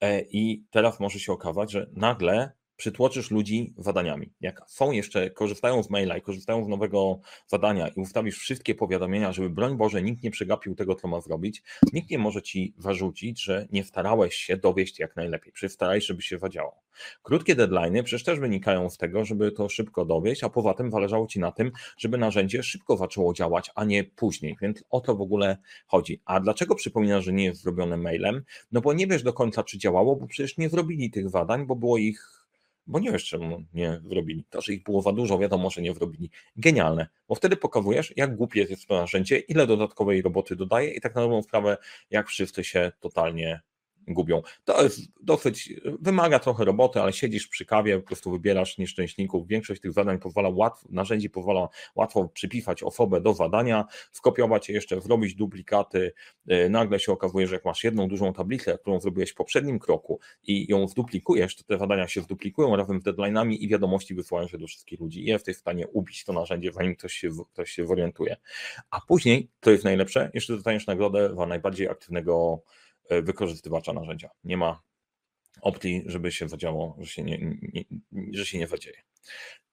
E, 0.00 0.20
I 0.20 0.64
teraz 0.70 1.00
może 1.00 1.18
się 1.18 1.32
okazać, 1.32 1.72
że 1.72 1.90
nagle 1.92 2.52
przytłoczysz 2.82 3.30
ludzi 3.30 3.74
zadaniami. 3.78 4.32
Jak 4.40 4.62
są 4.66 4.92
jeszcze, 4.92 5.30
korzystają 5.30 5.82
z 5.82 5.90
maila 5.90 6.16
i 6.16 6.22
korzystają 6.22 6.64
z 6.64 6.68
nowego 6.68 7.20
zadania 7.46 7.88
i 7.88 8.00
ustawisz 8.00 8.38
wszystkie 8.38 8.74
powiadomienia, 8.74 9.32
żeby 9.32 9.50
broń 9.50 9.76
Boże 9.76 10.02
nikt 10.02 10.22
nie 10.22 10.30
przegapił 10.30 10.74
tego, 10.74 10.94
co 10.94 11.08
ma 11.08 11.20
zrobić, 11.20 11.62
nikt 11.92 12.10
nie 12.10 12.18
może 12.18 12.42
ci 12.42 12.74
zarzucić, 12.78 13.42
że 13.42 13.68
nie 13.72 13.84
starałeś 13.84 14.34
się 14.34 14.56
dowieść 14.56 14.98
jak 14.98 15.16
najlepiej, 15.16 15.52
przecież 15.52 15.72
starałeś, 15.72 16.06
żeby 16.06 16.22
się 16.22 16.38
zadziało. 16.38 16.82
Krótkie 17.22 17.54
deadlines 17.54 18.04
przecież 18.04 18.24
też 18.24 18.40
wynikają 18.40 18.90
z 18.90 18.98
tego, 18.98 19.24
żeby 19.24 19.52
to 19.52 19.68
szybko 19.68 20.04
dowieść, 20.04 20.44
a 20.44 20.48
poza 20.48 20.74
tym 20.74 20.90
zależało 20.90 21.26
ci 21.26 21.40
na 21.40 21.52
tym, 21.52 21.72
żeby 21.96 22.18
narzędzie 22.18 22.62
szybko 22.62 22.96
zaczęło 22.96 23.34
działać, 23.34 23.70
a 23.74 23.84
nie 23.84 24.04
później, 24.04 24.56
więc 24.62 24.84
o 24.90 25.00
to 25.00 25.16
w 25.16 25.20
ogóle 25.20 25.56
chodzi. 25.86 26.20
A 26.24 26.40
dlaczego 26.40 26.74
przypominasz, 26.74 27.24
że 27.24 27.32
nie 27.32 27.44
jest 27.44 27.62
zrobione 27.62 27.96
mailem? 27.96 28.42
No 28.72 28.80
bo 28.80 28.92
nie 28.92 29.06
wiesz 29.06 29.22
do 29.22 29.32
końca, 29.32 29.62
czy 29.62 29.78
działało, 29.78 30.16
bo 30.16 30.26
przecież 30.26 30.58
nie 30.58 30.68
zrobili 30.68 31.10
tych 31.10 31.30
zadań, 31.30 31.66
bo 31.66 31.76
było 31.76 31.98
ich 31.98 32.41
bo 32.86 32.98
nie 32.98 33.12
wiesz, 33.12 33.24
czemu 33.24 33.64
nie 33.74 34.00
wrobili. 34.04 34.44
To, 34.50 34.60
że 34.60 34.72
ich 34.72 34.82
było 34.82 35.02
za 35.02 35.12
dużo, 35.12 35.38
wiadomo, 35.38 35.70
że 35.70 35.82
nie 35.82 35.92
wrobili. 35.92 36.30
Genialne, 36.56 37.06
bo 37.28 37.34
wtedy 37.34 37.56
pokazujesz, 37.56 38.12
jak 38.16 38.36
głupie 38.36 38.62
jest 38.70 38.86
to 38.86 38.94
narzędzie, 38.94 39.38
ile 39.38 39.66
dodatkowej 39.66 40.22
roboty 40.22 40.56
dodaje 40.56 40.90
i 40.90 41.00
tak 41.00 41.14
na 41.14 41.20
dobrą 41.20 41.42
sprawę, 41.42 41.76
jak 42.10 42.28
wszyscy 42.28 42.64
się 42.64 42.92
totalnie 43.00 43.60
gubią. 44.08 44.42
To 44.64 44.82
jest 44.82 45.00
dosyć, 45.22 45.72
wymaga 46.00 46.38
trochę 46.38 46.64
roboty, 46.64 47.00
ale 47.00 47.12
siedzisz 47.12 47.48
przy 47.48 47.64
kawie, 47.64 48.00
po 48.00 48.06
prostu 48.06 48.30
wybierasz 48.30 48.78
nieszczęśników. 48.78 49.46
Większość 49.48 49.80
tych 49.80 49.92
zadań 49.92 50.18
pozwala 50.18 50.48
łatwo, 50.48 50.88
narzędzi 50.90 51.30
pozwala 51.30 51.68
łatwo 51.94 52.28
przypisać 52.28 52.82
osobę 52.82 53.20
do 53.20 53.34
zadania, 53.34 53.84
skopiować 54.12 54.68
je 54.68 54.74
jeszcze, 54.74 55.00
zrobić 55.00 55.34
duplikaty. 55.34 56.12
E, 56.48 56.68
nagle 56.68 57.00
się 57.00 57.12
okazuje, 57.12 57.46
że 57.46 57.54
jak 57.54 57.64
masz 57.64 57.84
jedną 57.84 58.08
dużą 58.08 58.32
tablicę, 58.32 58.78
którą 58.78 59.00
zrobiłeś 59.00 59.30
w 59.30 59.34
poprzednim 59.34 59.78
kroku 59.78 60.20
i 60.42 60.70
ją 60.70 60.88
zduplikujesz, 60.88 61.56
to 61.56 61.64
te 61.64 61.78
zadania 61.78 62.08
się 62.08 62.20
zduplikują 62.20 62.76
razem 62.76 63.00
z 63.00 63.04
deadline'ami 63.04 63.56
i 63.60 63.68
wiadomości 63.68 64.14
wysyłają 64.14 64.48
się 64.48 64.58
do 64.58 64.66
wszystkich 64.66 65.00
ludzi. 65.00 65.20
I 65.20 65.24
jesteś 65.24 65.56
w 65.56 65.60
stanie 65.60 65.88
ubić 65.88 66.24
to 66.24 66.32
narzędzie, 66.32 66.72
zanim 66.72 66.96
ktoś 66.96 67.12
się, 67.12 67.28
ktoś 67.52 67.70
się 67.70 67.86
zorientuje. 67.86 68.36
A 68.90 69.00
później, 69.00 69.50
to 69.60 69.70
jest 69.70 69.84
najlepsze, 69.84 70.30
jeszcze 70.34 70.54
dostaniesz 70.54 70.86
nagrodę 70.86 71.34
za 71.36 71.46
najbardziej 71.46 71.88
aktywnego 71.88 72.62
wykorzystywacza 73.22 73.92
narzędzia. 73.92 74.30
Nie 74.44 74.56
ma 74.56 74.82
opcji, 75.60 76.02
żeby 76.06 76.32
się 76.32 76.48
zadziało, 76.48 76.96
że 76.98 77.06
się 77.06 77.22
nie, 77.22 77.38
nie, 77.72 77.84
że 78.32 78.46
się 78.46 78.58
nie 78.58 78.66
zadzieje. 78.66 79.02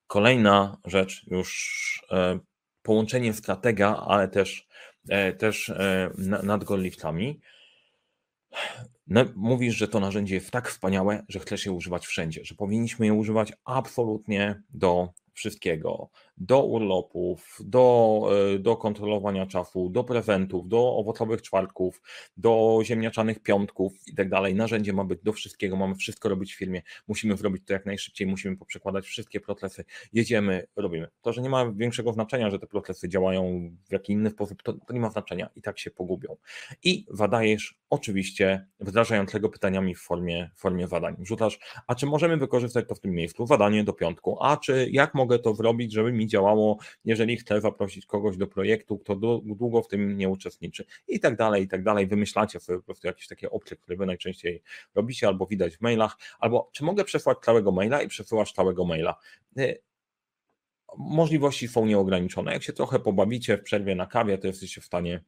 Kolejna 0.06 0.76
rzecz, 0.84 1.26
już 1.26 2.02
e, 2.10 2.38
połączenie 2.82 3.32
stratega, 3.32 3.96
ale 3.96 4.28
też, 4.28 4.68
e, 5.08 5.32
też 5.32 5.72
nad 6.42 6.64
goldliftami. 6.64 7.40
No, 9.06 9.24
mówisz, 9.36 9.76
że 9.76 9.88
to 9.88 10.00
narzędzie 10.00 10.34
jest 10.34 10.50
tak 10.50 10.68
wspaniałe, 10.68 11.24
że 11.28 11.38
chcesz 11.38 11.66
je 11.66 11.72
używać 11.72 12.06
wszędzie, 12.06 12.44
że 12.44 12.54
powinniśmy 12.54 13.06
je 13.06 13.14
używać 13.14 13.52
absolutnie 13.64 14.62
do 14.70 15.08
wszystkiego, 15.40 16.10
do 16.36 16.64
urlopów, 16.64 17.58
do, 17.60 18.20
e, 18.54 18.58
do 18.58 18.76
kontrolowania 18.76 19.46
czasu, 19.46 19.88
do 19.88 20.04
prezentów, 20.04 20.68
do 20.68 20.96
owocowych 20.96 21.42
czwartków, 21.42 22.02
do 22.36 22.80
ziemniaczanych 22.84 23.42
piątków 23.42 23.92
i 24.06 24.14
tak 24.14 24.28
dalej. 24.28 24.54
Narzędzie 24.54 24.92
ma 24.92 25.04
być 25.04 25.20
do 25.22 25.32
wszystkiego, 25.32 25.76
mamy 25.76 25.94
wszystko 25.94 26.28
robić 26.28 26.54
w 26.54 26.58
firmie, 26.58 26.82
musimy 27.08 27.36
zrobić 27.36 27.62
to 27.66 27.72
jak 27.72 27.86
najszybciej, 27.86 28.26
musimy 28.26 28.56
poprzekładać 28.56 29.06
wszystkie 29.06 29.40
procesy, 29.40 29.84
jedziemy, 30.12 30.66
robimy. 30.76 31.08
To, 31.22 31.32
że 31.32 31.42
nie 31.42 31.50
ma 31.50 31.72
większego 31.72 32.12
znaczenia, 32.12 32.50
że 32.50 32.58
te 32.58 32.66
procesy 32.66 33.08
działają 33.08 33.70
w 33.88 33.92
jaki 33.92 34.12
inny 34.12 34.30
sposób, 34.30 34.62
to, 34.62 34.72
to 34.72 34.92
nie 34.92 35.00
ma 35.00 35.10
znaczenia 35.10 35.50
i 35.56 35.62
tak 35.62 35.78
się 35.78 35.90
pogubią. 35.90 36.36
I 36.84 37.06
zadajesz 37.10 37.80
oczywiście 37.90 38.66
wdrażającego 38.80 39.48
pytaniami 39.48 39.94
w 39.94 40.00
formie, 40.00 40.50
formie 40.56 40.88
zadań. 40.88 41.16
Wrzucasz, 41.18 41.58
a 41.86 41.94
czy 41.94 42.06
możemy 42.06 42.36
wykorzystać 42.36 42.88
to 42.88 42.94
w 42.94 43.00
tym 43.00 43.10
miejscu, 43.10 43.46
zadanie 43.46 43.84
do 43.84 43.92
piątku, 43.92 44.38
a 44.40 44.56
czy 44.56 44.88
jak 44.90 45.14
mogę 45.14 45.29
to 45.38 45.54
zrobić, 45.54 45.92
żeby 45.92 46.12
mi 46.12 46.26
działało, 46.26 46.78
jeżeli 47.04 47.36
chcę 47.36 47.60
zaprosić 47.60 48.06
kogoś 48.06 48.36
do 48.36 48.46
projektu, 48.46 48.98
kto 48.98 49.16
długo 49.44 49.82
w 49.82 49.88
tym 49.88 50.16
nie 50.16 50.28
uczestniczy 50.28 50.84
i 51.08 51.20
tak 51.20 51.36
dalej, 51.36 51.62
i 51.62 51.68
tak 51.68 51.82
dalej. 51.82 52.06
Wymyślacie 52.06 52.60
sobie 52.60 52.78
po 52.78 52.84
prostu 52.84 53.06
jakieś 53.06 53.28
takie 53.28 53.50
opcje, 53.50 53.76
które 53.76 53.96
wy 53.96 54.06
najczęściej 54.06 54.62
robicie 54.94 55.26
albo 55.26 55.46
widać 55.46 55.76
w 55.76 55.80
mailach, 55.80 56.16
albo 56.38 56.70
czy 56.72 56.84
mogę 56.84 57.04
przesłać 57.04 57.38
całego 57.38 57.72
maila 57.72 58.02
i 58.02 58.08
przesyłasz 58.08 58.52
całego 58.52 58.84
maila. 58.84 59.16
Y, 59.58 59.82
możliwości 60.98 61.68
są 61.68 61.86
nieograniczone. 61.86 62.52
Jak 62.52 62.62
się 62.62 62.72
trochę 62.72 63.00
pobawicie 63.00 63.56
w 63.56 63.62
przerwie 63.62 63.94
na 63.94 64.06
kawie, 64.06 64.38
to 64.38 64.46
jesteście 64.46 64.80
w 64.80 64.84
stanie 64.84 65.24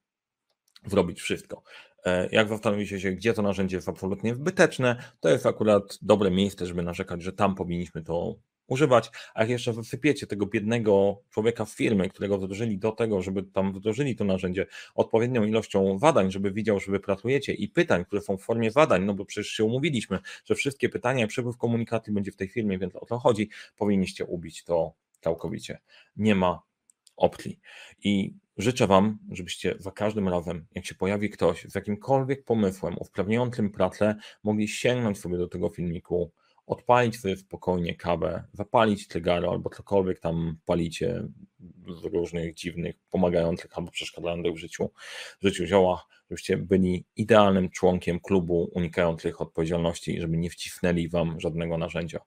zrobić 0.87 1.21
wszystko. 1.21 1.63
E, 2.05 2.29
jak 2.33 2.49
zastanowicie 2.49 3.01
się, 3.01 3.13
gdzie 3.13 3.35
to 3.35 3.43
narzędzie 3.43 3.77
jest 3.77 3.89
absolutnie 3.89 4.35
zbyteczne, 4.35 4.97
to 5.21 5.29
jest 5.29 5.47
akurat 5.47 5.99
dobre 6.03 6.31
miejsce, 6.31 6.67
żeby 6.67 6.83
narzekać, 6.83 7.23
że 7.23 7.33
tam 7.33 7.55
powinniśmy 7.55 8.03
to 8.03 8.35
używać, 8.73 9.11
a 9.35 9.41
jak 9.41 9.51
jeszcze 9.51 9.73
wysypiecie 9.73 10.27
tego 10.27 10.47
biednego 10.47 11.23
człowieka 11.31 11.67
z 11.67 11.75
firmy, 11.75 12.09
którego 12.09 12.39
wdrożyli 12.39 12.79
do 12.79 12.93
tego, 12.93 13.23
żeby 13.23 13.43
tam 13.43 13.73
wdrożyli 13.73 14.17
to 14.17 14.25
narzędzie 14.25 14.67
odpowiednią 14.95 15.45
ilością 15.45 15.99
zadań, 15.99 16.31
żeby 16.31 16.53
widział, 16.53 16.81
że 16.81 16.93
wy 16.93 17.01
pracujecie 17.01 17.53
i 17.53 17.69
pytań, 17.69 18.05
które 18.05 18.23
są 18.23 18.37
w 18.37 18.43
formie 18.43 18.71
zadań, 18.71 19.05
no 19.05 19.15
bo 19.15 19.25
przecież 19.25 19.53
się 19.53 19.65
umówiliśmy, 19.65 20.19
że 20.45 20.55
wszystkie 20.55 20.89
pytania 20.89 21.27
przepływ 21.27 21.57
komunikacji 21.57 22.13
będzie 22.13 22.33
w 22.33 22.37
tej 22.37 22.49
firmie, 22.49 22.79
więc 22.79 22.97
o 22.97 23.07
to 23.07 23.19
chodzi, 23.19 23.51
powinniście 23.77 24.25
ubić 24.25 24.65
to 24.65 24.95
całkowicie. 25.21 25.79
Nie 26.17 26.35
ma 26.35 26.63
opcji. 27.17 27.61
I 28.05 28.35
życzę 28.57 28.87
Wam, 28.87 29.19
żebyście 29.31 29.75
za 29.79 29.91
każdym 29.91 30.29
razem, 30.29 30.67
jak 30.75 30.87
się 30.87 30.95
pojawi 30.95 31.31
ktoś 31.31 31.65
z 31.65 31.75
jakimkolwiek 31.75 32.45
pomysłem 32.45 32.99
usprawniającym 32.99 33.71
pracę, 33.71 34.15
mogli 34.43 34.69
sięgnąć 34.69 35.19
sobie 35.19 35.39
do 35.39 35.49
tego 35.49 35.69
filmiku, 35.69 36.33
odpalić 36.67 37.21
sobie 37.21 37.37
spokojnie 37.37 37.95
kawę, 37.97 38.45
zapalić 38.53 39.07
cygaro 39.07 39.51
albo 39.51 39.71
cokolwiek 39.71 40.21
tam 40.21 40.57
palicie 40.65 41.23
różnych 41.87 42.55
dziwnych, 42.55 42.97
pomagających 43.11 43.79
albo 43.79 43.91
przeszkadzających 43.91 44.53
w 44.53 44.57
życiu, 44.57 44.91
w 45.41 45.47
życiu 45.47 45.67
ziołach, 45.67 46.07
żebyście 46.33 46.57
byli 46.57 47.05
idealnym 47.17 47.71
członkiem 47.71 48.21
klubu 48.21 48.71
unikających 48.75 49.41
odpowiedzialności, 49.41 50.21
żeby 50.21 50.37
nie 50.37 50.51
wcisnęli 50.51 51.09
wam 51.09 51.41
żadnego 51.41 51.79
narzędzia. 51.79 52.21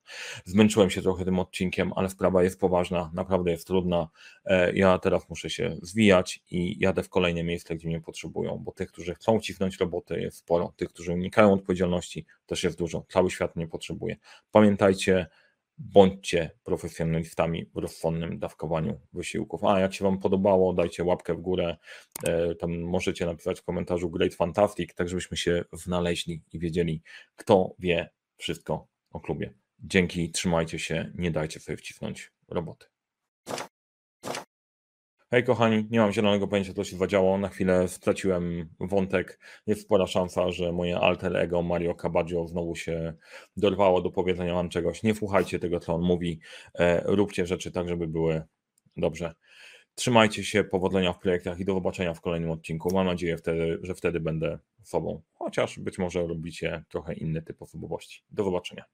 Zmęczyłem 0.46 0.89
się 0.89 1.02
trochę 1.02 1.26
tym 1.26 1.39
odcinkiem, 1.39 1.94
ale 1.96 2.10
sprawa 2.10 2.44
jest 2.44 2.60
poważna, 2.60 3.12
naprawdę 3.13 3.52
jest 3.52 3.68
trudna. 3.68 4.08
E, 4.46 4.76
ja 4.76 5.00
teraz 5.00 5.30
muszę 5.30 5.50
się 5.50 5.76
zwijać 5.82 6.44
i 6.52 6.80
jadę 6.80 7.04
w 7.04 7.10
kolejne 7.10 7.44
miejsce, 7.44 7.76
gdzie 7.76 7.88
mnie 7.88 8.02
potrzebują, 8.02 8.58
bo 8.58 8.72
tych, 8.72 8.91
którzy 8.91 9.15
chcą 9.15 9.39
wcisnąć 9.39 9.78
roboty 9.78 10.22
jest 10.22 10.38
sporo, 10.38 10.74
tych, 10.78 10.89
którzy 10.89 11.13
unikają 11.13 11.54
odpowiedzialności 11.54 12.26
też 12.46 12.63
jest 12.63 12.78
dużo. 12.78 13.06
Cały 13.10 13.32
świat 13.32 13.56
mnie 13.56 13.68
potrzebuje. 13.68 14.15
Pamiętajcie, 14.52 15.28
bądźcie 15.78 16.52
profesjonalistami 16.64 17.66
w 17.74 17.78
rozsądnym 17.78 18.40
dawkowaniu 18.40 19.00
wysiłków. 19.14 19.64
A 19.64 19.80
jak 19.80 19.94
się 19.94 20.06
Wam 20.06 20.20
podobało, 20.20 20.74
dajcie 20.74 21.04
łapkę 21.04 21.34
w 21.34 21.42
górę. 21.42 21.78
E, 22.24 22.56
tam 22.56 22.80
możecie 22.82 23.26
napisać 23.26 23.60
w 23.60 23.64
komentarzu 23.64 24.10
Great 24.10 24.36
Fantastic, 24.36 24.94
tak 24.94 25.10
żebyśmy 25.10 25.38
się 25.38 25.66
znaleźli 25.74 26.42
i 26.54 26.60
wiedzieli, 26.60 27.02
kto 27.36 27.76
wie 27.80 28.10
wszystko 28.38 28.88
o 29.12 29.20
klubie. 29.20 29.54
Dzięki, 29.80 30.32
trzymajcie 30.32 30.80
się, 30.80 31.12
nie 31.16 31.32
dajcie 31.32 31.60
sobie 31.60 31.78
wcisnąć 31.78 32.32
roboty. 32.48 32.95
Hej 35.32 35.44
kochani, 35.44 35.88
nie 35.92 36.00
mam 36.00 36.12
zielonego 36.12 36.48
pojęcia, 36.48 36.74
co 36.74 36.84
się 36.84 36.98
zadziało. 36.98 37.38
Na 37.38 37.50
chwilę 37.50 37.88
straciłem 37.88 38.70
wątek. 38.80 39.40
Jest 39.68 39.82
spora 39.82 40.08
szansa, 40.08 40.52
że 40.52 40.72
moje 40.72 41.00
alter 41.00 41.38
ego 41.38 41.62
Mario 41.62 41.96
Cabaggio 41.96 42.48
znowu 42.48 42.76
się 42.76 43.14
dorwało 43.58 44.02
do 44.02 44.12
powiedzenia 44.12 44.54
wam 44.54 44.70
czegoś. 44.70 45.04
Nie 45.04 45.16
słuchajcie 45.16 45.60
tego, 45.60 45.80
co 45.80 45.94
on 45.94 46.02
mówi. 46.02 46.40
E, 46.76 47.04
róbcie 47.06 47.46
rzeczy 47.46 47.72
tak, 47.72 47.90
żeby 47.90 48.08
były 48.08 48.44
dobrze. 48.98 49.36
Trzymajcie 49.96 50.44
się, 50.44 50.64
powodzenia 50.64 51.14
w 51.14 51.20
projektach 51.20 51.60
i 51.60 51.66
do 51.66 51.74
zobaczenia 51.74 52.14
w 52.14 52.22
kolejnym 52.22 52.52
odcinku. 52.52 52.94
Mam 52.94 53.06
nadzieję, 53.06 53.38
wtedy, 53.38 53.80
że 53.82 53.96
wtedy 53.96 54.20
będę 54.20 54.60
sobą, 54.84 55.22
chociaż 55.34 55.80
być 55.80 55.98
może 55.98 56.28
robicie 56.28 56.84
trochę 56.90 57.14
inny 57.14 57.42
typ 57.42 57.62
osobowości. 57.62 58.24
Do 58.32 58.44
zobaczenia. 58.44 58.86